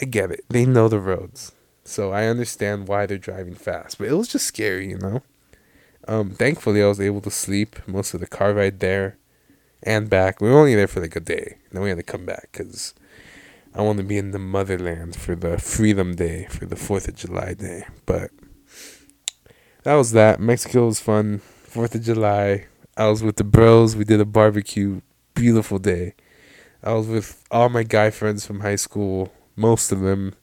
I 0.00 0.06
get 0.06 0.30
it. 0.30 0.44
They 0.48 0.64
know 0.64 0.88
the 0.88 1.00
roads. 1.00 1.52
So 1.84 2.12
I 2.12 2.26
understand 2.26 2.88
why 2.88 3.06
they're 3.06 3.18
driving 3.18 3.54
fast. 3.54 3.98
But 3.98 4.08
it 4.08 4.14
was 4.14 4.28
just 4.28 4.46
scary, 4.46 4.88
you 4.88 4.98
know? 4.98 5.22
Um, 6.08 6.30
thankfully 6.30 6.82
I 6.82 6.86
was 6.86 7.00
able 7.00 7.20
to 7.22 7.30
sleep 7.30 7.76
most 7.86 8.14
of 8.14 8.20
the 8.20 8.26
car 8.26 8.54
ride 8.54 8.80
there 8.80 9.18
and 9.82 10.08
back. 10.08 10.40
We 10.40 10.48
were 10.48 10.58
only 10.58 10.74
there 10.74 10.88
for 10.88 11.00
like 11.00 11.16
a 11.16 11.20
day. 11.20 11.58
Then 11.72 11.82
we 11.82 11.90
had 11.90 11.98
to 11.98 12.02
come 12.02 12.24
back 12.24 12.48
because 12.52 12.94
I 13.74 13.82
want 13.82 13.98
to 13.98 14.04
be 14.04 14.16
in 14.16 14.30
the 14.30 14.38
motherland 14.38 15.16
for 15.16 15.34
the 15.34 15.58
Freedom 15.58 16.14
Day, 16.14 16.46
for 16.50 16.64
the 16.64 16.76
4th 16.76 17.08
of 17.08 17.16
July 17.16 17.54
day. 17.54 17.84
But 18.06 18.30
that 19.82 19.94
was 19.94 20.12
that. 20.12 20.40
Mexico 20.40 20.86
was 20.86 21.00
fun. 21.00 21.42
4th 21.68 21.94
of 21.94 22.02
July. 22.02 22.66
I 22.96 23.08
was 23.08 23.22
with 23.22 23.36
the 23.36 23.44
bros. 23.44 23.94
We 23.94 24.04
did 24.04 24.20
a 24.20 24.24
barbecue. 24.24 25.02
Beautiful 25.34 25.78
day. 25.78 26.14
I 26.86 26.92
was 26.92 27.08
with 27.08 27.44
all 27.50 27.68
my 27.68 27.82
guy 27.82 28.10
friends 28.10 28.46
from 28.46 28.60
high 28.60 28.76
school, 28.76 29.32
most 29.56 29.90
of 29.90 30.02
them. 30.02 30.36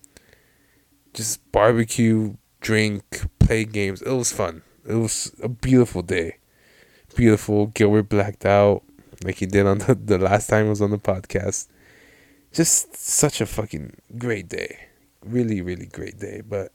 Just 1.13 1.39
barbecue, 1.53 2.35
drink, 2.59 3.29
play 3.39 3.63
games. 3.63 4.01
It 4.01 4.11
was 4.11 4.33
fun. 4.33 4.61
It 4.85 4.95
was 4.95 5.33
a 5.41 5.47
beautiful 5.47 6.01
day. 6.01 6.39
Beautiful. 7.15 7.67
Gilbert 7.67 8.09
blacked 8.09 8.45
out 8.45 8.83
like 9.23 9.35
he 9.35 9.45
did 9.45 9.65
on 9.65 9.77
the, 9.77 9.95
the 9.95 10.17
last 10.17 10.47
time 10.47 10.65
I 10.65 10.69
was 10.69 10.81
on 10.81 10.91
the 10.91 10.97
podcast. 10.97 11.67
Just 12.51 12.97
such 12.97 13.39
a 13.39 13.45
fucking 13.45 13.95
great 14.17 14.49
day. 14.49 14.87
Really, 15.23 15.61
really 15.61 15.85
great 15.85 16.19
day. 16.19 16.41
But 16.45 16.73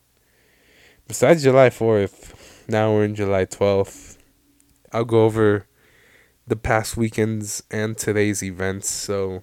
besides 1.07 1.42
July 1.42 1.68
4th, 1.68 2.33
now 2.68 2.94
we're 2.94 3.04
in 3.04 3.14
July 3.14 3.44
12th. 3.44 4.16
I'll 4.94 5.04
go 5.04 5.26
over 5.26 5.66
the 6.46 6.57
past 6.57 6.96
weekends 6.96 7.62
and 7.70 7.98
today's 7.98 8.42
events. 8.42 8.88
So 8.88 9.42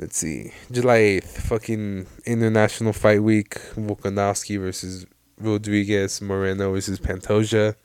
let's 0.00 0.16
see. 0.16 0.52
July 0.70 0.98
8th, 0.98 1.42
fucking 1.42 2.06
International 2.24 2.92
Fight 2.92 3.22
Week. 3.22 3.50
Volkanovski 3.76 4.58
versus 4.58 5.06
Rodriguez. 5.38 6.22
Moreno 6.22 6.72
versus 6.72 6.98
Pantoja. 6.98 7.76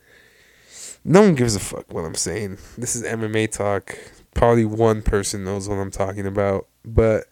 No 1.03 1.21
one 1.21 1.35
gives 1.35 1.55
a 1.55 1.59
fuck 1.59 1.93
what 1.93 2.05
I'm 2.05 2.15
saying. 2.15 2.57
This 2.77 2.95
is 2.95 3.03
MMA 3.03 3.51
talk. 3.51 3.97
Probably 4.33 4.65
one 4.65 5.01
person 5.01 5.43
knows 5.43 5.67
what 5.67 5.75
I'm 5.75 5.91
talking 5.91 6.25
about. 6.25 6.67
But 6.85 7.25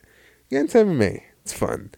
get 0.50 0.62
into 0.62 0.78
MMA. 0.80 1.22
It's 1.42 1.54
fun. 1.54 1.92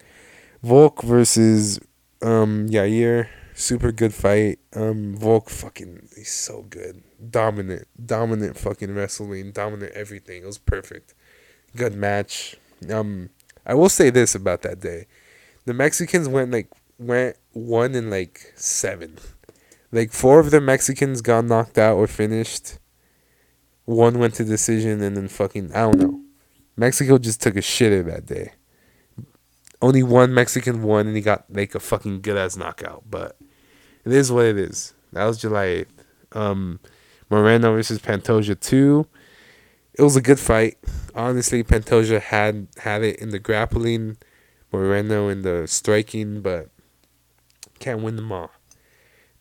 Volk 0.61 1.01
versus 1.01 1.79
um 2.21 2.69
Yair. 2.69 3.27
Super 3.55 3.91
good 3.91 4.13
fight. 4.13 4.59
Um 4.75 5.15
Volk 5.17 5.49
fucking 5.49 6.09
he's 6.15 6.31
so 6.31 6.61
good. 6.69 7.03
Dominant. 7.29 7.87
Dominant 8.03 8.57
fucking 8.57 8.93
wrestling. 8.93 9.51
Dominant 9.51 9.91
everything. 9.93 10.43
It 10.43 10.45
was 10.45 10.59
perfect. 10.59 11.15
Good 11.75 11.95
match. 11.95 12.55
Um 12.91 13.29
I 13.65 13.73
will 13.73 13.89
say 13.89 14.09
this 14.09 14.35
about 14.35 14.61
that 14.61 14.79
day. 14.79 15.07
The 15.65 15.73
Mexicans 15.73 16.29
went 16.29 16.51
like 16.51 16.69
went 16.97 17.37
one 17.51 17.95
in 17.95 18.09
like 18.09 18.53
seven. 18.55 19.17
Like 19.91 20.11
four 20.11 20.39
of 20.39 20.51
the 20.51 20.61
Mexicans 20.61 21.21
got 21.21 21.45
knocked 21.45 21.77
out 21.77 21.97
or 21.97 22.07
finished. 22.07 22.77
One 23.85 24.19
went 24.19 24.35
to 24.35 24.43
decision 24.43 25.01
and 25.01 25.15
then 25.15 25.27
fucking 25.27 25.71
I 25.73 25.81
don't 25.81 25.99
know. 25.99 26.21
Mexico 26.75 27.17
just 27.17 27.41
took 27.41 27.55
a 27.55 27.59
shitter 27.59 28.05
that 28.05 28.25
day. 28.25 28.53
Only 29.81 30.03
one 30.03 30.33
Mexican 30.33 30.83
won 30.83 31.07
and 31.07 31.15
he 31.15 31.21
got 31.21 31.45
like 31.49 31.75
a 31.75 31.79
fucking 31.79 32.21
good 32.21 32.37
ass 32.37 32.57
knockout, 32.57 33.03
but 33.09 33.37
it 34.03 34.11
is 34.11 34.31
what 34.31 34.45
it 34.45 34.57
is. 34.57 34.93
That 35.13 35.25
was 35.25 35.39
July 35.39 35.65
8th. 35.65 35.87
Um 36.33 36.79
Moreno 37.29 37.73
versus 37.73 37.99
Pantoja 37.99 38.59
2. 38.59 39.07
It 39.97 40.01
was 40.01 40.15
a 40.15 40.21
good 40.21 40.39
fight. 40.39 40.77
Honestly, 41.15 41.63
Pantoja 41.63 42.19
had 42.19 42.67
had 42.79 43.01
it 43.01 43.19
in 43.21 43.29
the 43.29 43.39
grappling, 43.39 44.17
Moreno 44.73 45.29
in 45.29 45.43
the 45.43 45.65
striking, 45.65 46.41
but 46.41 46.69
can't 47.79 48.01
win 48.01 48.17
them 48.17 48.33
all. 48.33 48.51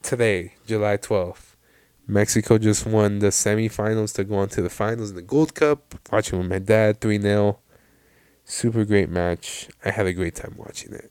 Today, 0.00 0.54
July 0.66 0.96
12th, 0.96 1.56
Mexico 2.06 2.58
just 2.58 2.86
won 2.86 3.18
the 3.18 3.28
semifinals 3.28 4.14
to 4.14 4.22
go 4.22 4.36
on 4.36 4.48
to 4.50 4.62
the 4.62 4.70
finals 4.70 5.10
in 5.10 5.16
the 5.16 5.22
Gold 5.22 5.56
Cup. 5.56 5.96
Watching 6.12 6.38
with 6.38 6.48
my 6.48 6.60
dad, 6.60 7.00
3 7.00 7.20
0. 7.20 7.58
Super 8.44 8.84
great 8.84 9.10
match. 9.10 9.68
I 9.84 9.90
had 9.90 10.06
a 10.06 10.12
great 10.12 10.36
time 10.36 10.54
watching 10.56 10.92
it. 10.92 11.10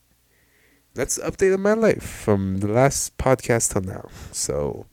That's 0.93 1.15
the 1.15 1.23
update 1.23 1.53
of 1.53 1.59
my 1.59 1.73
life 1.73 2.03
from 2.03 2.59
the 2.59 2.67
last 2.67 3.17
podcast 3.17 3.73
till 3.73 3.81
now. 3.81 4.07
So, 4.31 4.85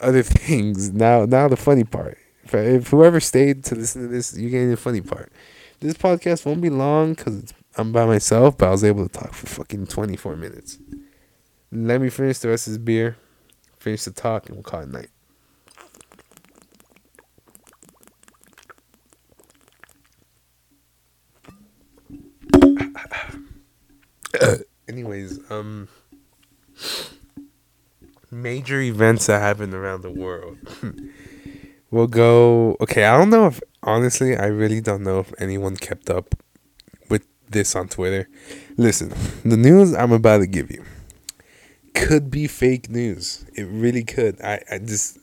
other 0.00 0.22
things. 0.22 0.92
Now, 0.92 1.26
now 1.26 1.48
the 1.48 1.56
funny 1.56 1.84
part. 1.84 2.16
If, 2.58 2.88
whoever 2.88 3.20
stayed 3.20 3.64
to 3.64 3.74
listen 3.74 4.02
to 4.02 4.08
this, 4.08 4.36
you're 4.36 4.50
getting 4.50 4.70
the 4.70 4.76
funny 4.76 5.00
part. 5.00 5.32
This 5.80 5.94
podcast 5.94 6.46
won't 6.46 6.60
be 6.60 6.70
long 6.70 7.14
because 7.14 7.52
I'm 7.76 7.92
by 7.92 8.06
myself, 8.06 8.56
but 8.58 8.68
I 8.68 8.70
was 8.70 8.84
able 8.84 9.08
to 9.08 9.12
talk 9.12 9.32
for 9.32 9.46
fucking 9.46 9.86
24 9.86 10.36
minutes. 10.36 10.78
Let 11.70 12.00
me 12.00 12.10
finish 12.10 12.38
the 12.38 12.48
rest 12.48 12.66
of 12.66 12.74
this 12.74 12.78
beer, 12.78 13.16
finish 13.78 14.04
the 14.04 14.10
talk, 14.10 14.46
and 14.46 14.56
we'll 14.56 14.62
call 14.62 14.82
it 14.82 14.88
night. 14.88 15.08
Anyways, 24.88 25.38
um, 25.50 25.88
major 28.30 28.80
events 28.80 29.26
that 29.26 29.40
happened 29.40 29.74
around 29.74 30.02
the 30.02 30.10
world. 30.10 30.58
we'll 31.92 32.08
go. 32.08 32.76
Okay, 32.80 33.04
I 33.04 33.16
don't 33.16 33.30
know 33.30 33.46
if 33.46 33.60
honestly, 33.84 34.36
I 34.36 34.46
really 34.46 34.80
don't 34.80 35.04
know 35.04 35.20
if 35.20 35.32
anyone 35.38 35.76
kept 35.76 36.10
up 36.10 36.34
with 37.08 37.24
this 37.48 37.76
on 37.76 37.88
Twitter. 37.88 38.28
Listen, 38.76 39.12
the 39.44 39.56
news 39.56 39.94
I'm 39.94 40.10
about 40.10 40.38
to 40.38 40.48
give 40.48 40.72
you 40.72 40.84
could 41.94 42.30
be 42.30 42.48
fake 42.48 42.90
news. 42.90 43.44
It 43.54 43.64
really 43.64 44.02
could. 44.02 44.40
I, 44.40 44.60
I 44.70 44.78
just 44.78 45.18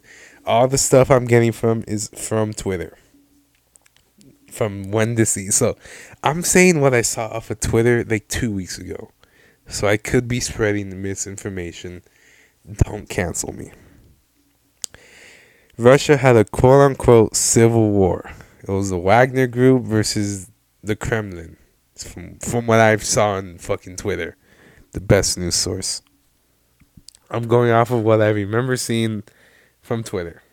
all 0.45 0.67
the 0.67 0.77
stuff 0.77 1.11
I'm 1.11 1.25
getting 1.25 1.51
from 1.51 1.83
is 1.87 2.09
from 2.15 2.53
Twitter. 2.53 2.97
From 4.49 4.91
when 4.91 5.15
this 5.15 5.37
so 5.55 5.77
I'm 6.23 6.41
saying 6.41 6.81
what 6.81 6.93
I 6.93 7.01
saw 7.01 7.27
off 7.27 7.49
of 7.49 7.59
Twitter 7.59 8.03
like 8.03 8.27
two 8.29 8.51
weeks 8.51 8.77
ago. 8.77 9.11
So 9.67 9.87
I 9.87 9.97
could 9.97 10.27
be 10.27 10.39
spreading 10.39 11.01
misinformation. 11.01 12.01
Don't 12.85 13.07
cancel 13.07 13.53
me. 13.53 13.71
Russia 15.79 16.17
had 16.17 16.35
a 16.35 16.43
quote 16.43 16.81
unquote 16.81 17.37
civil 17.37 17.91
war. 17.91 18.29
It 18.61 18.69
was 18.69 18.89
the 18.89 18.97
Wagner 18.97 19.47
group 19.47 19.83
versus 19.83 20.51
the 20.83 20.97
Kremlin. 20.97 21.55
From 21.95 22.37
from 22.39 22.67
what 22.67 22.81
I 22.81 22.97
saw 22.97 23.35
on 23.35 23.57
fucking 23.59 23.95
Twitter. 23.95 24.35
The 24.91 24.99
best 24.99 25.37
news 25.37 25.55
source. 25.55 26.01
I'm 27.31 27.47
going 27.47 27.71
off 27.71 27.91
of 27.91 28.03
what 28.03 28.21
I 28.21 28.27
remember 28.27 28.75
seeing 28.75 29.23
from 29.81 30.03
Twitter. 30.03 30.43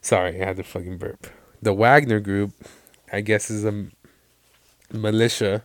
Sorry, 0.00 0.40
I 0.40 0.44
had 0.44 0.56
to 0.56 0.64
fucking 0.64 0.98
burp. 0.98 1.28
The 1.62 1.72
Wagner 1.72 2.18
Group, 2.18 2.52
I 3.12 3.20
guess, 3.20 3.48
is 3.48 3.64
a 3.64 3.86
militia 4.92 5.62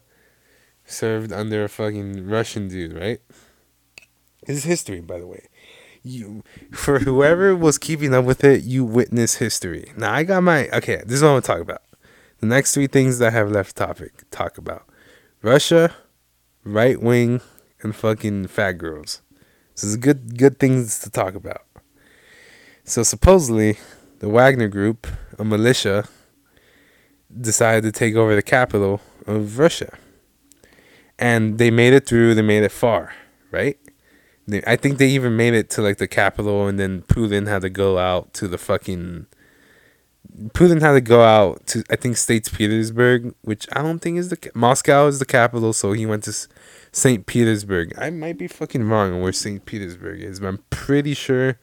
served 0.86 1.32
under 1.32 1.64
a 1.64 1.70
fucking 1.70 2.28
Russian 2.28 2.68
dude, 2.68 2.94
right? 2.94 3.22
This 4.46 4.58
is 4.58 4.64
history, 4.66 5.02
by 5.02 5.20
the 5.20 5.28
way. 5.28 5.48
You, 6.02 6.44
for 6.72 7.00
whoever 7.00 7.56
was 7.56 7.78
keeping 7.78 8.14
up 8.14 8.26
with 8.26 8.44
it, 8.44 8.64
you 8.64 8.86
witness 8.86 9.36
history. 9.36 9.92
Now 9.98 10.14
I 10.14 10.24
got 10.24 10.44
my 10.44 10.70
okay. 10.70 11.02
This 11.06 11.16
is 11.16 11.22
what 11.22 11.30
I'm 11.30 11.34
gonna 11.34 11.42
talk 11.42 11.60
about. 11.60 11.82
The 12.40 12.46
next 12.46 12.74
three 12.74 12.88
things 12.88 13.20
that 13.20 13.28
I 13.28 13.32
have 13.32 13.52
left 13.52 13.76
topic 13.76 14.24
talk 14.32 14.58
about: 14.58 14.88
Russia, 15.42 15.94
right 16.64 17.02
wing 17.02 17.42
and 17.82 17.96
fucking 17.96 18.48
fat 18.48 18.74
girls. 18.74 19.22
This 19.76 19.84
is 19.84 19.98
good 19.98 20.38
good 20.38 20.58
things 20.58 21.00
to 21.00 21.10
talk 21.10 21.36
about. 21.36 21.64
So 22.84 23.04
supposedly, 23.04 23.78
the 24.20 24.30
Wagner 24.30 24.68
Group, 24.68 25.06
a 25.38 25.44
militia, 25.44 26.06
decided 27.40 27.84
to 27.84 27.92
take 27.92 28.16
over 28.16 28.36
the 28.36 28.42
capital 28.42 29.02
of 29.28 29.60
Russia. 29.60 29.98
And 31.18 31.58
they 31.58 31.70
made 31.70 31.94
it 31.94 32.06
through, 32.06 32.34
they 32.36 32.42
made 32.42 32.64
it 32.64 32.72
far, 32.72 33.14
right? 33.52 33.78
I 34.66 34.76
think 34.76 34.98
they 34.98 35.10
even 35.10 35.36
made 35.36 35.54
it 35.54 35.70
to 35.72 35.82
like 35.82 35.98
the 35.98 36.08
capital 36.08 36.68
and 36.68 36.80
then 36.80 37.02
Putin 37.04 37.48
had 37.48 37.62
to 37.62 37.70
go 37.70 37.98
out 37.98 38.34
to 38.36 38.48
the 38.48 38.58
fucking 38.58 39.28
Putin 40.50 40.82
had 40.82 40.94
to 40.94 41.02
go 41.02 41.24
out 41.24 41.66
to 41.68 41.84
I 41.90 41.96
think 41.96 42.18
St. 42.18 42.52
Petersburg, 42.52 43.34
which 43.42 43.68
I 43.74 43.82
don't 43.82 44.00
think 44.00 44.18
is 44.18 44.30
the 44.30 44.52
Moscow 44.54 45.08
is 45.08 45.20
the 45.20 45.26
capital, 45.26 45.74
so 45.74 45.92
he 45.94 46.06
went 46.06 46.24
to 46.26 46.48
St. 46.92 47.26
Petersburg. 47.26 47.94
I 47.98 48.10
might 48.10 48.38
be 48.38 48.48
fucking 48.48 48.84
wrong 48.84 49.14
on 49.14 49.22
where 49.22 49.34
St. 49.34 49.66
Petersburg 49.66 50.22
is, 50.22 50.40
but 50.40 50.48
I'm 50.48 50.64
pretty 50.70 51.14
sure 51.14 51.60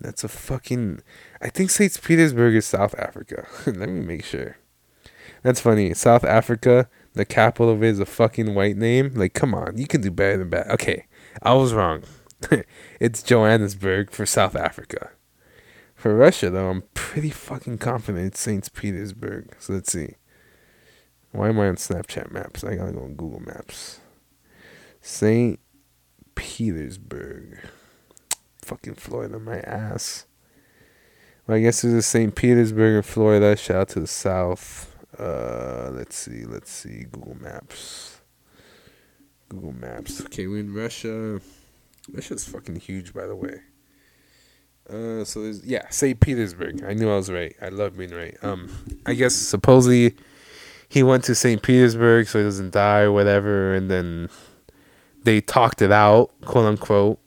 that's 0.00 0.24
a 0.24 0.28
fucking. 0.28 1.00
I 1.40 1.48
think 1.48 1.70
St. 1.70 2.00
Petersburg 2.02 2.54
is 2.54 2.66
South 2.66 2.94
Africa. 2.98 3.46
Let 3.66 3.88
me 3.88 4.00
make 4.00 4.24
sure. 4.24 4.56
That's 5.42 5.60
funny. 5.60 5.92
South 5.94 6.24
Africa, 6.24 6.88
the 7.14 7.24
capital 7.24 7.70
of 7.70 7.82
it 7.82 7.88
is 7.88 8.00
a 8.00 8.06
fucking 8.06 8.54
white 8.54 8.76
name. 8.76 9.12
Like, 9.14 9.34
come 9.34 9.54
on, 9.54 9.76
you 9.76 9.86
can 9.86 10.00
do 10.00 10.10
better 10.10 10.38
than 10.38 10.50
that. 10.50 10.70
Okay, 10.70 11.06
I 11.40 11.54
was 11.54 11.72
wrong. 11.72 12.02
it's 13.00 13.22
Johannesburg 13.22 14.10
for 14.10 14.26
South 14.26 14.56
Africa. 14.56 15.10
For 15.94 16.16
Russia, 16.16 16.50
though, 16.50 16.68
I'm 16.68 16.82
pretty 16.94 17.30
fucking 17.30 17.78
confident 17.78 18.26
it's 18.26 18.40
St. 18.40 18.72
Petersburg. 18.72 19.54
So 19.58 19.74
let's 19.74 19.92
see. 19.92 20.16
Why 21.30 21.48
am 21.48 21.60
I 21.60 21.68
on 21.68 21.76
Snapchat 21.76 22.30
Maps? 22.30 22.64
I 22.64 22.74
gotta 22.74 22.92
go 22.92 23.04
on 23.04 23.14
Google 23.14 23.40
Maps. 23.40 24.00
St. 25.00 25.58
Petersburg. 26.34 27.58
Fucking 28.62 28.94
Florida, 28.94 29.38
my 29.38 29.60
ass. 29.60 30.26
Well, 31.46 31.56
I 31.56 31.60
guess 31.60 31.84
it's 31.84 32.06
St. 32.06 32.34
Petersburg 32.34 32.96
in 32.96 33.02
Florida. 33.02 33.56
Shout 33.56 33.76
out 33.76 33.88
to 33.90 34.00
the 34.00 34.06
south. 34.06 34.94
Uh, 35.18 35.90
let's 35.92 36.16
see, 36.16 36.44
let's 36.44 36.70
see. 36.70 37.04
Google 37.10 37.36
Maps. 37.40 38.21
Google 39.52 39.72
Maps. 39.72 40.22
Okay, 40.22 40.46
we're 40.46 40.60
in 40.60 40.72
Russia. 40.72 41.38
Russia's 42.10 42.44
fucking 42.44 42.76
huge, 42.76 43.12
by 43.12 43.26
the 43.26 43.36
way. 43.36 43.60
Uh, 44.88 45.24
so 45.24 45.42
there's 45.42 45.64
yeah, 45.64 45.88
St. 45.90 46.18
Petersburg. 46.18 46.82
I 46.82 46.94
knew 46.94 47.10
I 47.10 47.16
was 47.16 47.30
right. 47.30 47.54
I 47.60 47.68
love 47.68 47.98
being 47.98 48.12
right. 48.12 48.36
Um, 48.42 48.70
I 49.04 49.12
guess 49.12 49.34
supposedly 49.34 50.16
he 50.88 51.02
went 51.02 51.24
to 51.24 51.34
St. 51.34 51.62
Petersburg 51.62 52.28
so 52.28 52.38
he 52.38 52.44
doesn't 52.44 52.72
die 52.72 53.00
or 53.00 53.12
whatever, 53.12 53.74
and 53.74 53.90
then 53.90 54.30
they 55.22 55.42
talked 55.42 55.82
it 55.82 55.92
out, 55.92 56.30
quote 56.46 56.64
unquote, 56.64 57.20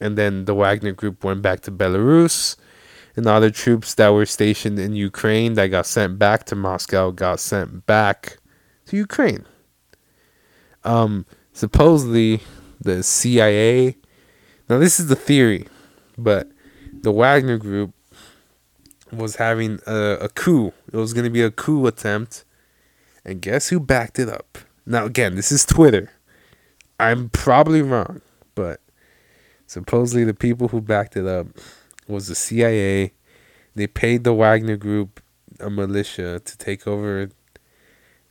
and 0.00 0.18
then 0.18 0.44
the 0.44 0.54
Wagner 0.54 0.92
group 0.92 1.24
went 1.24 1.40
back 1.40 1.60
to 1.62 1.72
Belarus, 1.72 2.56
and 3.16 3.26
other 3.26 3.50
troops 3.50 3.94
that 3.94 4.10
were 4.10 4.26
stationed 4.26 4.78
in 4.78 4.94
Ukraine 4.94 5.54
that 5.54 5.68
got 5.68 5.86
sent 5.86 6.18
back 6.18 6.44
to 6.44 6.54
Moscow 6.54 7.10
got 7.10 7.40
sent 7.40 7.86
back 7.86 8.36
to 8.86 8.98
Ukraine. 8.98 9.46
Um, 10.84 11.24
supposedly 11.54 12.40
the 12.78 13.02
CIA. 13.02 13.96
Now 14.68 14.78
this 14.78 15.00
is 15.00 15.06
the 15.06 15.16
theory, 15.16 15.66
but 16.18 16.50
the 16.92 17.12
Wagner 17.12 17.56
group 17.56 17.94
was 19.10 19.36
having 19.36 19.80
a, 19.86 20.18
a 20.20 20.28
coup. 20.28 20.72
It 20.92 20.96
was 20.96 21.14
going 21.14 21.24
to 21.24 21.30
be 21.30 21.42
a 21.42 21.50
coup 21.50 21.86
attempt. 21.86 22.44
And 23.24 23.40
guess 23.40 23.68
who 23.68 23.80
backed 23.80 24.18
it 24.18 24.28
up? 24.28 24.58
Now, 24.84 25.06
again, 25.06 25.34
this 25.34 25.50
is 25.50 25.64
Twitter. 25.64 26.10
I'm 27.00 27.30
probably 27.30 27.80
wrong, 27.80 28.20
but 28.54 28.80
supposedly 29.66 30.24
the 30.24 30.34
people 30.34 30.68
who 30.68 30.80
backed 30.82 31.16
it 31.16 31.26
up 31.26 31.46
was 32.06 32.28
the 32.28 32.34
CIA. 32.34 33.12
They 33.74 33.86
paid 33.86 34.24
the 34.24 34.34
Wagner 34.34 34.76
group, 34.76 35.22
a 35.58 35.70
militia, 35.70 36.40
to 36.40 36.58
take 36.58 36.86
over 36.86 37.30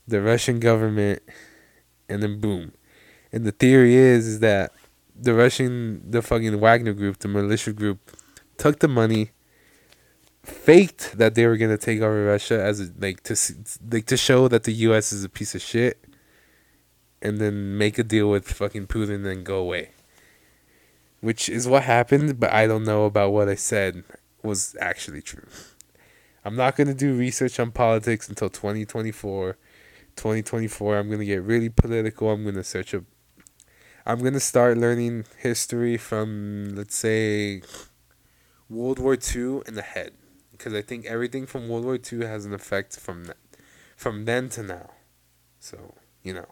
the 0.08 0.22
Russian 0.22 0.60
government, 0.60 1.24
and 2.08 2.22
then 2.22 2.40
boom. 2.40 2.74
And 3.34 3.46
the 3.46 3.52
theory 3.52 3.96
is, 3.96 4.28
is 4.28 4.40
that 4.42 4.72
the 5.16 5.34
Russian, 5.34 6.10
the 6.10 6.22
fucking 6.22 6.60
Wagner 6.60 6.94
group, 6.94 7.18
the 7.18 7.28
militia 7.28 7.74
group, 7.74 8.16
took 8.58 8.80
the 8.80 8.88
money, 8.88 9.32
faked 10.44 11.18
that 11.18 11.34
they 11.34 11.48
were 11.48 11.58
gonna 11.58 11.78
take 11.78 12.00
over 12.00 12.26
Russia 12.26 12.62
as 12.62 12.80
a, 12.80 12.92
like 13.00 13.24
to 13.24 13.36
like 13.92 14.06
to 14.06 14.18
show 14.18 14.48
that 14.48 14.66
the 14.66 14.74
U.S. 14.88 15.12
is 15.12 15.24
a 15.24 15.30
piece 15.30 15.56
of 15.56 15.62
shit, 15.62 16.06
and 17.24 17.40
then 17.40 17.78
make 17.78 17.98
a 17.98 18.04
deal 18.04 18.30
with 18.30 18.48
fucking 18.48 18.86
Putin 18.86 19.16
and 19.16 19.26
then 19.26 19.44
go 19.44 19.58
away. 19.58 19.90
Which 21.22 21.50
is 21.50 21.68
what 21.68 21.84
happened, 21.84 22.40
but 22.40 22.52
I 22.52 22.68
don't 22.68 22.84
know 22.84 23.06
about 23.06 23.32
what 23.32 23.50
I 23.50 23.56
said 23.56 24.04
was 24.44 24.76
actually 24.80 25.22
true. 25.22 25.48
I'm 26.46 26.56
not 26.56 26.76
gonna 26.76 26.94
do 26.94 27.16
research 27.16 27.60
on 27.60 27.72
politics 27.72 28.30
until 28.30 28.50
2024. 28.50 29.58
2024, 30.16 30.98
I'm 30.98 31.10
gonna 31.10 31.26
get 31.26 31.42
really 31.42 31.70
political. 31.70 32.30
I'm 32.30 32.44
gonna 32.44 32.64
search 32.64 32.94
up. 32.94 33.04
I'm 34.06 34.20
gonna 34.20 34.42
start 34.42 34.78
learning 34.78 35.26
history 35.38 35.96
from, 35.96 36.76
let's 36.76 36.96
say, 36.96 37.62
World 38.70 39.00
War 39.00 39.16
II 39.16 39.62
and 39.66 39.78
ahead, 39.78 40.12
because 40.52 40.74
I 40.74 40.82
think 40.82 41.06
everything 41.06 41.46
from 41.46 41.70
World 41.70 41.86
War 41.86 41.98
II 41.98 42.26
has 42.26 42.46
an 42.46 42.54
effect 42.54 43.00
from 43.00 43.32
from 43.96 44.26
then 44.26 44.50
to 44.50 44.64
now. 44.64 44.90
So 45.62 45.96
you 46.22 46.34
know, 46.34 46.48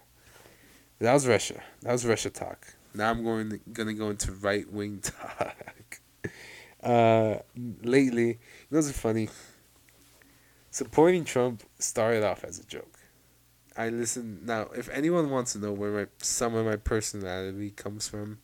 that 1.00 1.14
was 1.14 1.28
Russia. 1.28 1.62
That 1.82 1.92
was 1.92 2.06
Russia 2.06 2.30
talk. 2.30 2.68
Now 2.94 3.10
I'm 3.10 3.22
going 3.22 3.50
to, 3.50 3.60
gonna 3.74 3.96
go 3.96 4.10
into 4.10 4.32
right 4.32 4.72
wing 4.72 5.00
talk. 5.04 6.00
uh, 6.82 7.36
lately, 7.84 8.40
know 8.70 8.78
what's 8.78 8.92
funny? 8.94 9.28
Supporting 10.70 11.26
Trump 11.26 11.64
started 11.80 12.24
off 12.24 12.46
as 12.46 12.60
a 12.60 12.64
joke. 12.64 13.01
I 13.78 13.90
listen 13.90 14.42
now. 14.46 14.68
If 14.76 14.90
anyone 14.90 15.30
wants 15.30 15.54
to 15.54 15.60
know 15.60 15.72
where 15.72 15.92
my 15.92 16.08
some 16.18 16.56
of 16.56 16.66
my 16.66 16.76
personality 16.76 17.72
comes 17.72 18.08
from, 18.08 18.40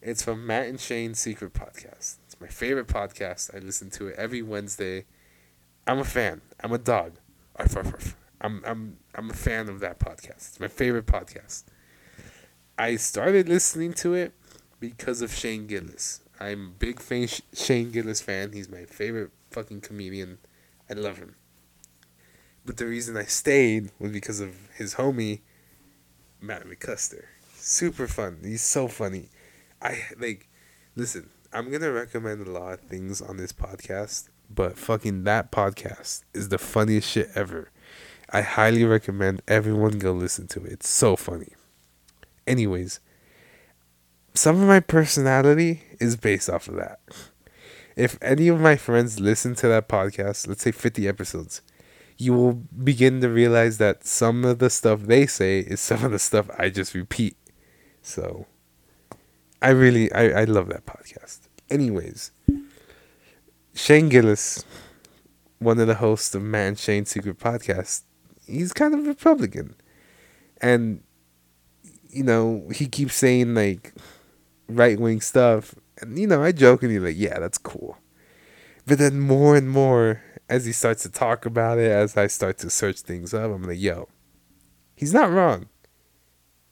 it's 0.00 0.22
from 0.22 0.46
Matt 0.46 0.68
and 0.68 0.80
Shane's 0.80 1.18
Secret 1.18 1.52
Podcast 1.52 2.16
It's 2.26 2.40
my 2.40 2.46
favorite 2.46 2.86
podcast. 2.86 3.54
I 3.54 3.58
listen 3.58 3.90
to 3.90 4.08
it 4.08 4.16
every 4.16 4.42
Wednesday. 4.42 5.04
I'm 5.86 5.98
a 5.98 6.04
fan. 6.04 6.42
I'm 6.62 6.72
a 6.72 6.78
dog. 6.78 7.14
Arf, 7.56 7.76
arf, 7.76 7.92
arf. 7.92 8.16
I'm 8.40 8.62
I'm 8.64 8.98
I'm 9.14 9.30
a 9.30 9.34
fan 9.34 9.68
of 9.68 9.80
that 9.80 9.98
podcast. 9.98 10.48
It's 10.48 10.60
my 10.60 10.68
favorite 10.68 11.06
podcast. 11.06 11.64
I 12.78 12.96
started 12.96 13.48
listening 13.48 13.92
to 13.94 14.14
it 14.14 14.32
because 14.78 15.20
of 15.20 15.34
Shane 15.34 15.66
Gillis. 15.66 16.20
I'm 16.38 16.68
a 16.68 16.70
big 16.70 17.00
fan, 17.00 17.28
Shane 17.52 17.90
Gillis 17.90 18.22
fan. 18.22 18.52
He's 18.52 18.70
my 18.70 18.84
favorite 18.84 19.30
fucking 19.50 19.82
comedian. 19.82 20.38
I 20.88 20.94
love 20.94 21.18
him. 21.18 21.34
But 22.64 22.76
the 22.76 22.86
reason 22.86 23.16
I 23.16 23.24
stayed 23.24 23.90
was 23.98 24.12
because 24.12 24.40
of 24.40 24.54
his 24.74 24.94
homie, 24.94 25.40
Matt 26.40 26.64
McCusker. 26.66 27.24
Super 27.54 28.06
fun. 28.06 28.38
He's 28.42 28.62
so 28.62 28.88
funny. 28.88 29.28
I 29.82 30.02
like 30.18 30.48
listen, 30.96 31.30
I'm 31.52 31.70
gonna 31.70 31.90
recommend 31.90 32.46
a 32.46 32.50
lot 32.50 32.74
of 32.74 32.80
things 32.80 33.20
on 33.20 33.36
this 33.36 33.52
podcast, 33.52 34.28
but 34.48 34.76
fucking 34.76 35.24
that 35.24 35.50
podcast 35.50 36.22
is 36.34 36.48
the 36.48 36.58
funniest 36.58 37.08
shit 37.08 37.30
ever. 37.34 37.70
I 38.30 38.42
highly 38.42 38.84
recommend 38.84 39.42
everyone 39.48 39.98
go 39.98 40.12
listen 40.12 40.46
to 40.48 40.64
it. 40.64 40.72
It's 40.72 40.88
so 40.88 41.16
funny. 41.16 41.54
Anyways, 42.46 43.00
some 44.34 44.60
of 44.60 44.68
my 44.68 44.80
personality 44.80 45.82
is 45.98 46.16
based 46.16 46.48
off 46.48 46.68
of 46.68 46.76
that. 46.76 47.00
If 47.96 48.16
any 48.22 48.48
of 48.48 48.60
my 48.60 48.76
friends 48.76 49.18
listen 49.18 49.54
to 49.56 49.68
that 49.68 49.88
podcast, 49.88 50.46
let's 50.46 50.62
say 50.62 50.70
50 50.70 51.08
episodes, 51.08 51.62
you 52.20 52.34
will 52.34 52.52
begin 52.52 53.22
to 53.22 53.30
realize 53.30 53.78
that 53.78 54.06
some 54.06 54.44
of 54.44 54.58
the 54.58 54.68
stuff 54.68 55.00
they 55.00 55.26
say 55.26 55.60
is 55.60 55.80
some 55.80 56.04
of 56.04 56.12
the 56.12 56.18
stuff 56.18 56.50
I 56.58 56.68
just 56.68 56.94
repeat. 56.94 57.34
So, 58.02 58.46
I 59.62 59.70
really 59.70 60.12
I, 60.12 60.42
I 60.42 60.44
love 60.44 60.68
that 60.68 60.84
podcast. 60.84 61.40
Anyways, 61.70 62.32
Shane 63.74 64.10
Gillis, 64.10 64.64
one 65.60 65.80
of 65.80 65.86
the 65.86 65.94
hosts 65.94 66.34
of 66.34 66.42
Man 66.42 66.76
Shane 66.76 67.06
Secret 67.06 67.38
Podcast, 67.38 68.02
he's 68.46 68.74
kind 68.74 68.92
of 68.92 69.06
Republican. 69.06 69.74
And 70.60 71.02
you 72.10 72.22
know, 72.22 72.68
he 72.74 72.86
keeps 72.86 73.14
saying 73.14 73.54
like 73.54 73.94
right 74.68 75.00
wing 75.00 75.22
stuff. 75.22 75.74
And 76.02 76.18
you 76.18 76.26
know, 76.26 76.42
I 76.42 76.52
joke 76.52 76.82
and 76.82 76.90
jokingly 76.92 76.98
like, 76.98 77.16
yeah, 77.18 77.38
that's 77.38 77.58
cool. 77.58 77.96
But 78.86 78.98
then 78.98 79.20
more 79.20 79.56
and 79.56 79.70
more 79.70 80.22
as 80.50 80.66
he 80.66 80.72
starts 80.72 81.04
to 81.04 81.08
talk 81.08 81.46
about 81.46 81.78
it, 81.78 81.90
as 81.90 82.16
I 82.16 82.26
start 82.26 82.58
to 82.58 82.70
search 82.70 83.00
things 83.00 83.32
up, 83.32 83.52
I'm 83.52 83.62
like, 83.62 83.78
yo, 83.78 84.08
he's 84.96 85.14
not 85.14 85.30
wrong. 85.30 85.68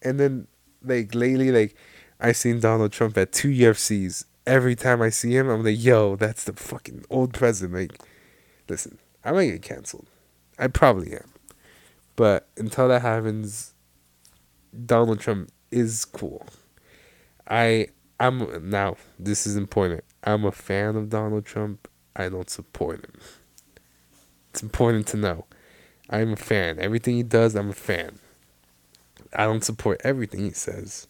And 0.03 0.19
then 0.19 0.49
like 0.83 1.15
lately, 1.15 1.53
like 1.53 1.77
I've 2.21 2.37
seen 2.37 2.59
Donald 2.59 2.93
Trump 2.93 3.17
at 3.17 3.33
two 3.33 3.49
UFCs. 3.49 4.25
Every 4.47 4.75
time 4.75 5.01
I 5.01 5.11
see 5.11 5.37
him, 5.37 5.49
I'm 5.49 5.63
like, 5.63 5.83
yo, 5.83 6.17
that's 6.17 6.45
the 6.45 6.55
fucking 6.55 7.05
old 7.09 7.33
president. 7.33 7.93
Like, 7.93 8.01
listen, 8.69 8.99
I 9.25 9.31
might 9.31 9.47
get 9.47 9.63
canceled. 9.63 10.09
I 10.59 10.67
probably 10.67 11.13
am. 11.13 11.33
But 12.17 12.49
until 12.57 12.89
that 12.89 13.03
happens, 13.03 13.75
Donald 14.87 15.21
Trump 15.21 15.53
is 15.71 16.05
cool. 16.05 16.45
I 17.49 17.89
I'm 18.19 18.69
now 18.69 18.97
this 19.21 19.47
is 19.47 19.57
important. 19.57 20.03
I'm 20.25 20.45
a 20.45 20.51
fan 20.51 20.97
of 20.97 21.11
Donald 21.11 21.45
Trump. 21.45 21.87
I 22.17 22.29
don't 22.29 22.51
support 22.51 23.05
him. 23.05 23.21
It's 24.51 24.63
important 24.63 25.07
to 25.09 25.17
know. 25.17 25.45
I'm 26.11 26.33
a 26.33 26.37
fan. 26.37 26.79
Everything 26.79 27.17
he 27.17 27.23
does, 27.23 27.55
I'm 27.55 27.71
a 27.71 27.75
fan. 27.75 28.19
I 29.35 29.45
don't 29.45 29.65
support 29.65 30.01
everything 30.05 30.41
he 30.41 30.53
says. 30.53 31.07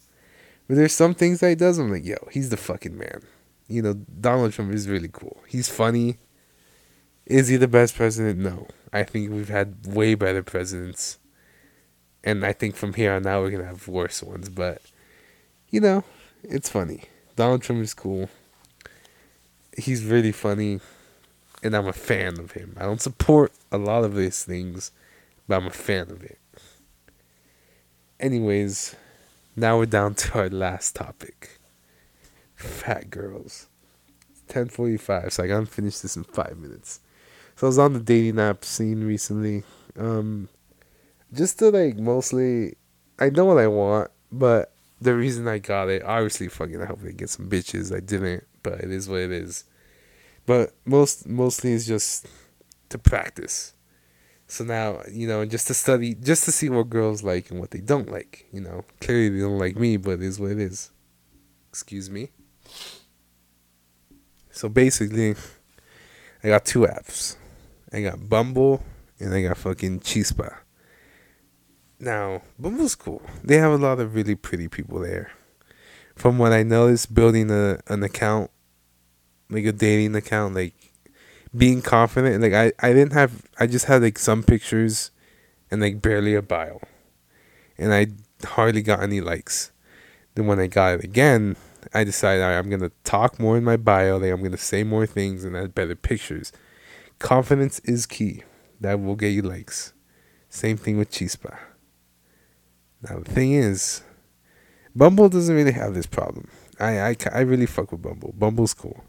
But 0.66 0.76
there's 0.76 0.92
some 0.92 1.14
things 1.14 1.40
that 1.40 1.48
he 1.48 1.54
does. 1.54 1.78
I'm 1.78 1.90
like, 1.90 2.04
yo, 2.04 2.16
he's 2.30 2.50
the 2.50 2.56
fucking 2.56 2.96
man. 2.96 3.22
You 3.68 3.82
know, 3.82 3.94
Donald 4.20 4.52
Trump 4.52 4.72
is 4.72 4.88
really 4.88 5.08
cool. 5.12 5.40
He's 5.46 5.68
funny. 5.68 6.18
Is 7.26 7.48
he 7.48 7.56
the 7.56 7.68
best 7.68 7.94
president? 7.94 8.38
No. 8.38 8.66
I 8.92 9.02
think 9.04 9.30
we've 9.30 9.48
had 9.48 9.86
way 9.86 10.14
better 10.14 10.42
presidents. 10.42 11.18
And 12.24 12.44
I 12.44 12.52
think 12.52 12.74
from 12.74 12.94
here 12.94 13.12
on 13.12 13.26
out, 13.26 13.42
we're 13.42 13.50
going 13.50 13.62
to 13.62 13.68
have 13.68 13.86
worse 13.88 14.22
ones. 14.22 14.48
But, 14.48 14.82
you 15.70 15.80
know, 15.80 16.04
it's 16.42 16.68
funny. 16.68 17.04
Donald 17.36 17.62
Trump 17.62 17.82
is 17.82 17.94
cool. 17.94 18.28
He's 19.76 20.04
really 20.04 20.32
funny. 20.32 20.80
And 21.62 21.74
I'm 21.74 21.86
a 21.86 21.92
fan 21.92 22.38
of 22.38 22.52
him. 22.52 22.76
I 22.78 22.84
don't 22.84 23.00
support 23.00 23.52
a 23.72 23.78
lot 23.78 24.04
of 24.04 24.14
these 24.14 24.44
things, 24.44 24.92
but 25.46 25.56
I'm 25.56 25.66
a 25.66 25.70
fan 25.70 26.10
of 26.10 26.22
it. 26.22 26.38
anyways, 28.20 28.96
now 29.56 29.78
we're 29.78 29.86
down 29.86 30.14
to 30.14 30.38
our 30.38 30.48
last 30.48 30.94
topic. 30.96 31.58
Fat 32.54 33.10
girls. 33.10 33.66
10:45, 34.48 35.32
so 35.32 35.44
I 35.44 35.46
gotta 35.46 35.66
finish 35.66 35.98
this 35.98 36.16
in 36.16 36.24
five 36.24 36.56
minutes. 36.58 37.00
So 37.56 37.66
I 37.66 37.68
was 37.68 37.78
on 37.78 37.92
the 37.92 38.00
dating 38.00 38.40
app 38.40 38.64
scene 38.64 39.04
recently, 39.04 39.64
um, 39.98 40.48
just 41.32 41.58
to 41.58 41.70
like 41.70 41.96
mostly, 41.96 42.76
I 43.18 43.30
know 43.30 43.44
what 43.44 43.58
I 43.58 43.66
want, 43.66 44.10
but 44.32 44.72
the 45.00 45.14
reason 45.14 45.46
I 45.46 45.58
got 45.58 45.88
it, 45.88 46.02
obviously, 46.02 46.48
fucking, 46.48 46.82
I 46.82 46.86
hope 46.86 47.00
I 47.06 47.10
get 47.10 47.30
some 47.30 47.48
bitches. 47.48 47.94
I 47.94 48.00
didn't, 48.00 48.44
but 48.62 48.80
it 48.80 48.90
is 48.90 49.08
what 49.08 49.20
it 49.20 49.30
is. 49.30 49.64
But 50.48 50.72
most 50.86 51.28
mostly 51.28 51.74
it's 51.74 51.86
just 51.86 52.26
to 52.88 52.96
practice. 52.96 53.74
So 54.46 54.64
now, 54.64 55.02
you 55.12 55.28
know, 55.28 55.44
just 55.44 55.66
to 55.66 55.74
study, 55.74 56.14
just 56.14 56.44
to 56.44 56.52
see 56.52 56.70
what 56.70 56.88
girls 56.88 57.22
like 57.22 57.50
and 57.50 57.60
what 57.60 57.70
they 57.70 57.80
don't 57.80 58.10
like. 58.10 58.46
You 58.50 58.62
know, 58.62 58.86
clearly 59.02 59.28
they 59.28 59.40
don't 59.40 59.58
like 59.58 59.76
me, 59.76 59.98
but 59.98 60.12
it 60.12 60.22
is 60.22 60.40
what 60.40 60.52
it 60.52 60.58
is. 60.58 60.90
Excuse 61.68 62.08
me. 62.08 62.30
So 64.50 64.70
basically, 64.70 65.34
I 66.42 66.48
got 66.48 66.64
two 66.64 66.86
apps. 66.86 67.36
I 67.92 68.00
got 68.00 68.30
Bumble 68.30 68.82
and 69.20 69.34
I 69.34 69.42
got 69.42 69.58
fucking 69.58 70.00
Chispa. 70.00 70.56
Now, 72.00 72.40
Bumble's 72.58 72.94
cool. 72.94 73.20
They 73.44 73.58
have 73.58 73.72
a 73.72 73.76
lot 73.76 74.00
of 74.00 74.14
really 74.14 74.34
pretty 74.34 74.68
people 74.68 75.00
there. 75.00 75.30
From 76.16 76.38
what 76.38 76.54
I 76.54 76.62
noticed, 76.62 77.12
building 77.12 77.50
a 77.50 77.80
an 77.86 78.02
account, 78.02 78.50
like 79.50 79.64
a 79.64 79.72
dating 79.72 80.14
account, 80.14 80.54
like 80.54 80.74
being 81.56 81.82
confident. 81.82 82.42
Like 82.42 82.52
I, 82.52 82.72
I 82.86 82.92
didn't 82.92 83.12
have. 83.12 83.42
I 83.58 83.66
just 83.66 83.86
had 83.86 84.02
like 84.02 84.18
some 84.18 84.42
pictures, 84.42 85.10
and 85.70 85.80
like 85.80 86.02
barely 86.02 86.34
a 86.34 86.42
bio, 86.42 86.80
and 87.76 87.92
I 87.92 88.08
hardly 88.46 88.82
got 88.82 89.02
any 89.02 89.20
likes. 89.20 89.70
Then 90.34 90.46
when 90.46 90.60
I 90.60 90.66
got 90.66 90.94
it 90.94 91.04
again, 91.04 91.56
I 91.92 92.04
decided 92.04 92.42
right, 92.42 92.58
I'm 92.58 92.70
gonna 92.70 92.92
talk 93.04 93.38
more 93.38 93.56
in 93.56 93.64
my 93.64 93.76
bio. 93.76 94.18
Like 94.18 94.32
I'm 94.32 94.42
gonna 94.42 94.56
say 94.56 94.84
more 94.84 95.06
things 95.06 95.44
and 95.44 95.56
add 95.56 95.74
better 95.74 95.96
pictures. 95.96 96.52
Confidence 97.18 97.80
is 97.80 98.06
key. 98.06 98.44
That 98.80 99.00
will 99.00 99.16
get 99.16 99.28
you 99.28 99.42
likes. 99.42 99.92
Same 100.48 100.76
thing 100.76 100.98
with 100.98 101.10
Chispa. 101.10 101.58
Now 103.02 103.18
the 103.18 103.30
thing 103.30 103.52
is, 103.52 104.02
Bumble 104.94 105.28
doesn't 105.28 105.54
really 105.54 105.72
have 105.72 105.94
this 105.94 106.06
problem. 106.06 106.48
I, 106.80 107.00
I, 107.00 107.16
I 107.32 107.40
really 107.40 107.66
fuck 107.66 107.92
with 107.92 108.02
Bumble. 108.02 108.34
Bumble's 108.38 108.74
cool. 108.74 109.04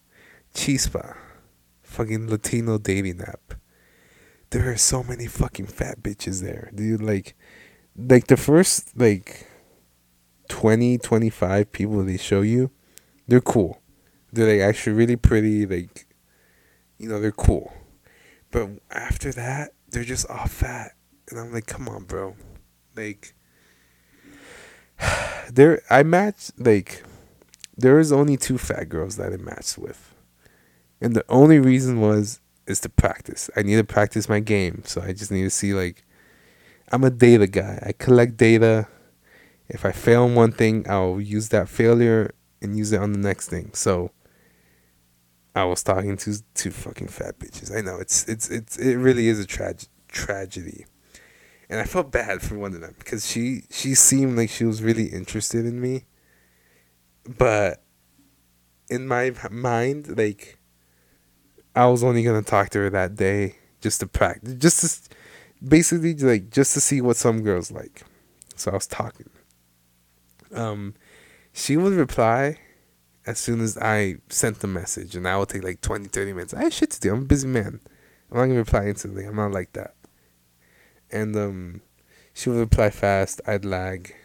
Chispa, 0.54 1.16
fucking 1.82 2.30
Latino 2.30 2.78
dating 2.78 3.22
app. 3.22 3.56
There 4.52 4.72
are 4.72 4.78
so 4.78 5.04
many 5.04 5.28
fucking 5.28 5.68
fat 5.68 6.02
bitches 6.02 6.42
there, 6.42 6.72
dude. 6.74 7.02
Like, 7.02 7.36
like 7.96 8.28
the 8.28 8.38
first 8.38 8.98
like 8.98 9.48
20, 10.48 10.98
25 10.98 11.72
people 11.72 12.04
they 12.04 12.18
show 12.18 12.42
you, 12.42 12.72
they're 13.28 13.42
cool. 13.42 13.82
They're 14.34 14.52
like 14.52 14.68
actually 14.68 14.94
really 14.94 15.16
pretty. 15.16 15.66
Like, 15.66 16.08
you 16.98 17.08
know, 17.08 17.20
they're 17.20 17.32
cool. 17.32 17.74
But 18.52 18.70
after 18.90 19.32
that, 19.34 19.74
they're 19.90 20.04
just 20.04 20.28
all 20.30 20.48
fat, 20.48 20.94
and 21.30 21.40
I'm 21.40 21.54
like, 21.54 21.68
come 21.68 21.88
on, 21.88 22.04
bro. 22.04 22.36
Like, 22.96 23.34
there 25.52 25.82
I 25.90 26.04
matched 26.04 26.60
like 26.60 27.04
there 27.78 27.96
was 27.96 28.12
only 28.12 28.38
two 28.38 28.58
fat 28.58 28.90
girls 28.90 29.16
that 29.18 29.32
I 29.32 29.38
matched 29.38 29.78
with. 29.78 30.09
And 31.02 31.16
the 31.16 31.26
only 31.30 31.60
reason 31.60 32.02
was 32.02 32.42
is 32.68 32.80
to 32.82 32.90
practice. 32.90 33.50
I 33.56 33.64
need 33.64 33.78
to 33.78 33.84
practice 33.84 34.30
my 34.30 34.40
game. 34.40 34.84
So 34.86 35.02
I 35.02 35.14
just 35.14 35.32
need 35.32 35.44
to 35.44 35.50
see 35.50 35.74
like 35.74 36.06
I'm 36.92 37.04
a 37.04 37.10
data 37.10 37.48
guy. 37.48 37.82
I 37.86 37.92
collect 37.94 38.38
data. 38.38 38.88
If 39.68 39.86
I 39.86 39.92
fail 39.92 40.24
on 40.24 40.36
one 40.36 40.52
thing, 40.52 40.86
I'll 40.90 41.22
use 41.22 41.50
that 41.50 41.70
failure 41.70 42.32
and 42.62 42.78
use 42.78 42.92
it 42.92 43.02
on 43.02 43.14
the 43.14 43.20
next 43.20 43.50
thing. 43.50 43.72
So 43.74 44.12
I 45.56 45.64
was 45.66 45.84
talking 45.84 46.18
to 46.18 46.44
two 46.54 46.72
fucking 46.72 47.08
fat 47.08 47.40
bitches. 47.40 47.76
I 47.76 47.82
know 47.82 47.98
it's 47.98 48.28
it's 48.28 48.50
it's 48.50 48.78
it 48.78 48.96
really 48.96 49.28
is 49.28 49.40
a 49.40 49.48
trage- 49.48 49.88
tragedy 50.08 50.86
and 51.70 51.80
I 51.80 51.84
felt 51.84 52.12
bad 52.12 52.42
for 52.42 52.58
one 52.58 52.74
of 52.74 52.82
them 52.82 52.96
because 52.98 53.30
she 53.30 53.64
she 53.70 53.94
seemed 53.94 54.36
like 54.38 54.50
she 54.50 54.66
was 54.66 54.82
really 54.82 55.06
interested 55.06 55.66
in 55.66 55.80
me, 55.80 56.06
but 57.38 57.84
in 58.90 59.08
my 59.08 59.32
mind, 59.52 60.18
like 60.18 60.59
I 61.80 61.88
was 61.88 62.04
only 62.04 62.24
gonna 62.24 62.42
talk 62.42 62.70
to 62.72 62.80
her 62.80 62.90
that 62.90 63.16
day 63.16 63.56
just 63.82 64.00
to 64.02 64.08
practice, 64.08 64.54
just 64.56 65.06
to 65.06 65.16
basically 65.68 66.14
like 66.16 66.50
just 66.50 66.74
to 66.74 66.82
see 66.82 67.02
what 67.02 67.16
some 67.16 67.42
girls 67.42 67.72
like. 67.72 68.04
So 68.56 68.72
I 68.72 68.76
was 68.76 68.88
talking. 68.88 69.30
Um, 70.54 70.96
she 71.54 71.78
would 71.78 71.94
reply 71.94 72.58
as 73.26 73.40
soon 73.40 73.62
as 73.62 73.78
I 73.78 74.18
sent 74.30 74.60
the 74.60 74.68
message, 74.68 75.16
and 75.16 75.28
I 75.28 75.38
would 75.38 75.50
take 75.50 75.64
like 75.64 75.82
20, 75.82 76.08
30 76.10 76.34
minutes. 76.34 76.54
I 76.54 76.64
have 76.64 76.74
shit 76.74 76.92
to 76.92 77.00
do. 77.00 77.14
I'm 77.14 77.22
a 77.24 77.26
busy 77.26 77.48
man. 77.48 77.80
I'm 78.32 78.38
not 78.38 78.46
gonna 78.46 78.56
reply 78.56 78.88
instantly. 78.88 79.26
I'm 79.26 79.36
not 79.36 79.52
like 79.52 79.74
that 79.74 79.96
and 81.12 81.36
um, 81.36 81.82
she 82.34 82.50
would 82.50 82.60
reply 82.60 82.90
fast. 82.90 83.42
I'd 83.48 83.66
lag. 83.66 84.16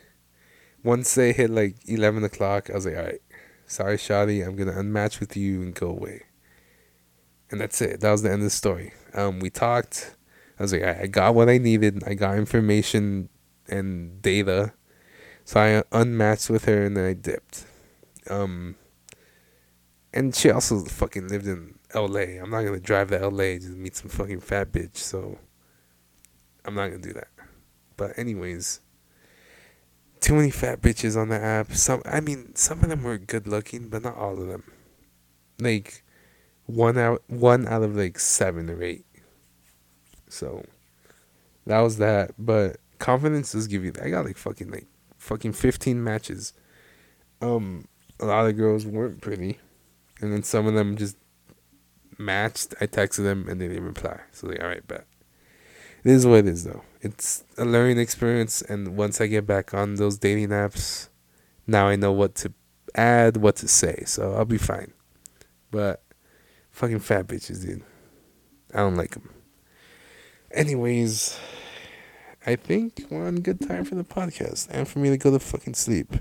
Once 0.82 1.14
they 1.14 1.32
hit 1.32 1.50
like 1.50 1.76
eleven 1.86 2.24
o'clock, 2.24 2.70
I 2.70 2.74
was 2.74 2.86
like, 2.86 2.96
all 2.96 3.04
right, 3.04 3.22
sorry, 3.66 3.96
Shadi, 3.96 4.46
I'm 4.46 4.56
gonna 4.56 4.72
unmatch 4.72 5.20
with 5.20 5.36
you 5.36 5.62
and 5.62 5.74
go 5.74 5.88
away. 5.88 6.22
And 7.54 7.60
that's 7.60 7.80
it. 7.80 8.00
That 8.00 8.10
was 8.10 8.22
the 8.22 8.32
end 8.32 8.40
of 8.40 8.46
the 8.46 8.50
story. 8.50 8.92
Um, 9.14 9.38
we 9.38 9.48
talked. 9.48 10.16
I 10.58 10.64
was 10.64 10.72
like, 10.72 10.82
I 10.82 11.06
got 11.06 11.36
what 11.36 11.48
I 11.48 11.58
needed. 11.58 12.02
I 12.04 12.14
got 12.14 12.36
information 12.36 13.28
and 13.68 14.20
data. 14.20 14.72
So 15.44 15.60
I 15.60 15.84
unmatched 15.96 16.50
with 16.50 16.64
her 16.64 16.84
and 16.84 16.96
then 16.96 17.04
I 17.04 17.12
dipped. 17.12 17.64
Um, 18.28 18.74
and 20.12 20.34
she 20.34 20.50
also 20.50 20.80
fucking 20.80 21.28
lived 21.28 21.46
in 21.46 21.78
LA. 21.94 22.42
I'm 22.42 22.50
not 22.50 22.64
gonna 22.64 22.80
drive 22.80 23.10
to 23.10 23.28
LA 23.28 23.60
to 23.60 23.68
meet 23.68 23.94
some 23.94 24.08
fucking 24.08 24.40
fat 24.40 24.72
bitch. 24.72 24.96
So 24.96 25.38
I'm 26.64 26.74
not 26.74 26.88
gonna 26.88 26.98
do 26.98 27.12
that. 27.12 27.28
But 27.96 28.18
anyways, 28.18 28.80
too 30.18 30.34
many 30.34 30.50
fat 30.50 30.80
bitches 30.80 31.16
on 31.16 31.28
the 31.28 31.40
app. 31.40 31.72
Some, 31.74 32.02
I 32.04 32.18
mean, 32.18 32.56
some 32.56 32.82
of 32.82 32.88
them 32.88 33.04
were 33.04 33.16
good 33.16 33.46
looking, 33.46 33.90
but 33.90 34.02
not 34.02 34.16
all 34.16 34.42
of 34.42 34.48
them. 34.48 34.64
Like 35.60 36.03
one 36.66 36.98
out, 36.98 37.22
one 37.28 37.66
out 37.68 37.82
of 37.82 37.96
like 37.96 38.18
seven 38.18 38.70
or 38.70 38.82
eight. 38.82 39.04
So 40.28 40.64
that 41.66 41.80
was 41.80 41.98
that. 41.98 42.32
But 42.38 42.78
confidence 42.98 43.52
does 43.52 43.66
give 43.66 43.84
you. 43.84 43.92
I 44.02 44.10
got 44.10 44.24
like 44.24 44.36
fucking 44.36 44.70
like 44.70 44.86
fucking 45.18 45.52
fifteen 45.52 46.02
matches. 46.02 46.52
Um, 47.40 47.88
a 48.20 48.26
lot 48.26 48.46
of 48.46 48.56
girls 48.56 48.86
weren't 48.86 49.20
pretty, 49.20 49.58
and 50.20 50.32
then 50.32 50.42
some 50.42 50.66
of 50.66 50.74
them 50.74 50.96
just 50.96 51.16
matched. 52.18 52.74
I 52.80 52.86
texted 52.86 53.24
them 53.24 53.46
and 53.48 53.60
they 53.60 53.68
didn't 53.68 53.84
reply. 53.84 54.20
So 54.32 54.48
like, 54.48 54.62
all 54.62 54.68
right, 54.68 54.86
bet. 54.86 55.06
It 56.04 56.10
is 56.10 56.26
what 56.26 56.40
it 56.40 56.48
is, 56.48 56.64
though. 56.64 56.82
It's 57.00 57.44
a 57.56 57.64
learning 57.64 57.98
experience, 57.98 58.60
and 58.60 58.94
once 58.94 59.22
I 59.22 59.26
get 59.26 59.46
back 59.46 59.72
on 59.72 59.94
those 59.94 60.18
dating 60.18 60.50
apps, 60.50 61.08
now 61.66 61.88
I 61.88 61.96
know 61.96 62.12
what 62.12 62.34
to 62.36 62.52
add, 62.94 63.38
what 63.38 63.56
to 63.56 63.68
say, 63.68 64.02
so 64.04 64.34
I'll 64.34 64.44
be 64.44 64.58
fine. 64.58 64.92
But 65.70 66.03
fucking 66.74 66.98
fat 66.98 67.28
bitches, 67.28 67.64
dude. 67.64 67.82
I 68.74 68.78
don't 68.78 68.96
like 68.96 69.12
them. 69.12 69.30
Anyways, 70.50 71.38
I 72.44 72.56
think 72.56 73.06
we're 73.10 73.26
on 73.26 73.36
good 73.36 73.60
time 73.60 73.84
for 73.84 73.94
the 73.94 74.04
podcast 74.04 74.68
and 74.70 74.86
for 74.86 74.98
me 74.98 75.08
to 75.10 75.16
go 75.16 75.30
to 75.30 75.38
fucking 75.38 75.74
sleep. 75.74 76.14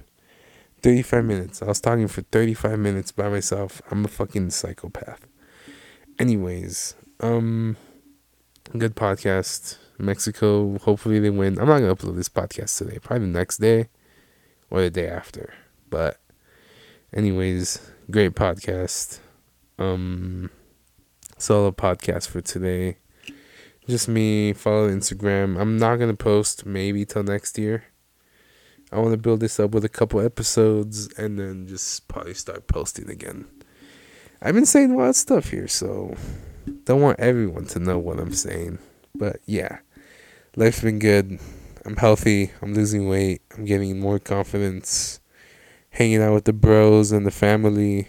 35 0.84 1.26
minutes. 1.26 1.62
I 1.62 1.66
was 1.66 1.82
talking 1.82 2.08
for 2.08 2.22
35 2.22 2.78
minutes 2.78 3.12
by 3.12 3.30
myself. 3.30 3.82
I'm 3.89 4.06
a 4.06 4.08
fucking 4.08 4.52
psychopath. 4.52 5.26
Anyways, 6.20 6.96
um 7.20 7.76
good 8.78 8.96
podcast. 8.96 9.77
Mexico, 9.98 10.77
hopefully 10.80 11.19
they 11.19 11.30
win. 11.30 11.60
I'm 11.60 11.67
not 11.67 11.80
gonna 11.80 11.96
upload 11.96 12.15
this 12.15 12.30
podcast 12.30 12.77
today. 12.77 13.00
Probably 13.00 13.25
the 13.27 13.34
next 13.40 13.58
day 13.58 13.88
or 14.69 14.82
the 14.82 14.92
day 14.92 15.08
after. 15.08 15.54
But 15.90 16.19
anyways, 17.12 17.90
great 18.12 18.34
podcast. 18.36 19.19
Um 19.78 20.50
solo 21.38 21.71
podcast 21.71 22.30
for 22.30 22.42
today. 22.42 22.98
Just 23.88 24.08
me, 24.08 24.54
follow 24.54 24.90
Instagram. 24.90 25.60
I'm 25.60 25.78
not 25.78 25.98
gonna 25.98 26.13
post 26.13 26.65
maybe 26.65 27.06
till 27.06 27.24
next 27.24 27.58
year. 27.58 27.86
I 28.94 29.00
want 29.00 29.12
to 29.12 29.17
build 29.17 29.40
this 29.40 29.60
up 29.60 29.71
with 29.71 29.84
a 29.84 29.90
couple 29.90 30.21
episodes 30.21 31.12
and 31.17 31.40
then 31.40 31.65
just 31.67 32.08
probably 32.08 32.36
start 32.36 32.67
posting 32.67 33.10
again. 33.10 33.48
I've 34.40 34.54
been 34.54 34.67
saying 34.67 34.92
a 34.92 34.98
lot 34.98 35.10
of 35.10 35.15
stuff 35.15 35.50
here, 35.50 35.67
so 35.67 36.15
don't 36.84 37.02
want 37.02 37.19
everyone 37.19 37.65
to 37.67 37.80
know 37.80 37.98
what 37.98 38.19
I'm 38.19 38.34
saying. 38.34 38.78
But 39.15 39.38
yeah, 39.48 39.80
life's 40.56 40.82
been 40.82 41.00
good. 41.00 41.40
I'm 41.86 41.98
healthy. 41.98 42.52
I'm 42.62 42.76
losing 42.76 43.10
weight. 43.10 43.42
I'm 43.58 43.65
getting 43.65 44.00
more 44.00 44.19
confidence. 44.19 45.19
Hanging 45.90 46.21
out 46.21 46.34
with 46.34 46.46
the 46.46 46.54
bros 46.54 47.12
and 47.12 47.26
the 47.26 47.32
family. 47.32 48.08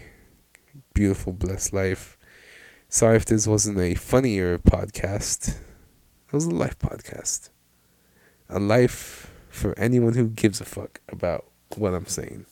Beautiful, 0.95 1.33
blessed 1.33 1.73
life. 1.73 2.17
Sorry 2.87 3.17
if 3.17 3.25
this 3.25 3.45
wasn't 3.45 3.77
a 3.79 3.95
funnier 3.95 4.57
podcast. 4.57 5.49
It 5.49 6.31
was 6.31 6.45
a 6.45 6.51
life 6.51 6.79
podcast. 6.79 7.49
A 8.47 8.59
life 8.59 9.29
for 9.49 9.77
anyone 9.77 10.13
who 10.13 10.29
gives 10.29 10.61
a 10.61 10.63
fuck 10.63 11.01
about 11.09 11.47
what 11.75 11.93
I'm 11.93 12.05
saying. 12.05 12.45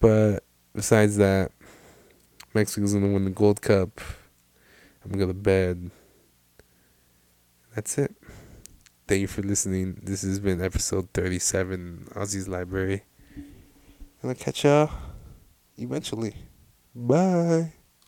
But 0.00 0.40
besides 0.74 1.16
that, 1.18 1.52
Mexico's 2.54 2.92
gonna 2.92 3.06
win 3.06 3.24
the 3.24 3.30
Gold 3.30 3.62
Cup. 3.62 4.00
I'm 5.04 5.12
gonna 5.12 5.26
go 5.26 5.28
to 5.28 5.38
bed. 5.38 5.92
That's 7.72 7.98
it. 7.98 8.16
Thank 9.06 9.20
you 9.20 9.28
for 9.28 9.42
listening. 9.42 10.00
This 10.02 10.22
has 10.22 10.40
been 10.40 10.60
episode 10.60 11.08
37, 11.14 12.08
Ozzy's 12.16 12.48
Library. 12.48 13.04
And 13.36 14.30
I'll 14.32 14.34
catch 14.34 14.64
y'all 14.64 14.90
eventually. 15.76 16.34
Bye. 16.98 17.77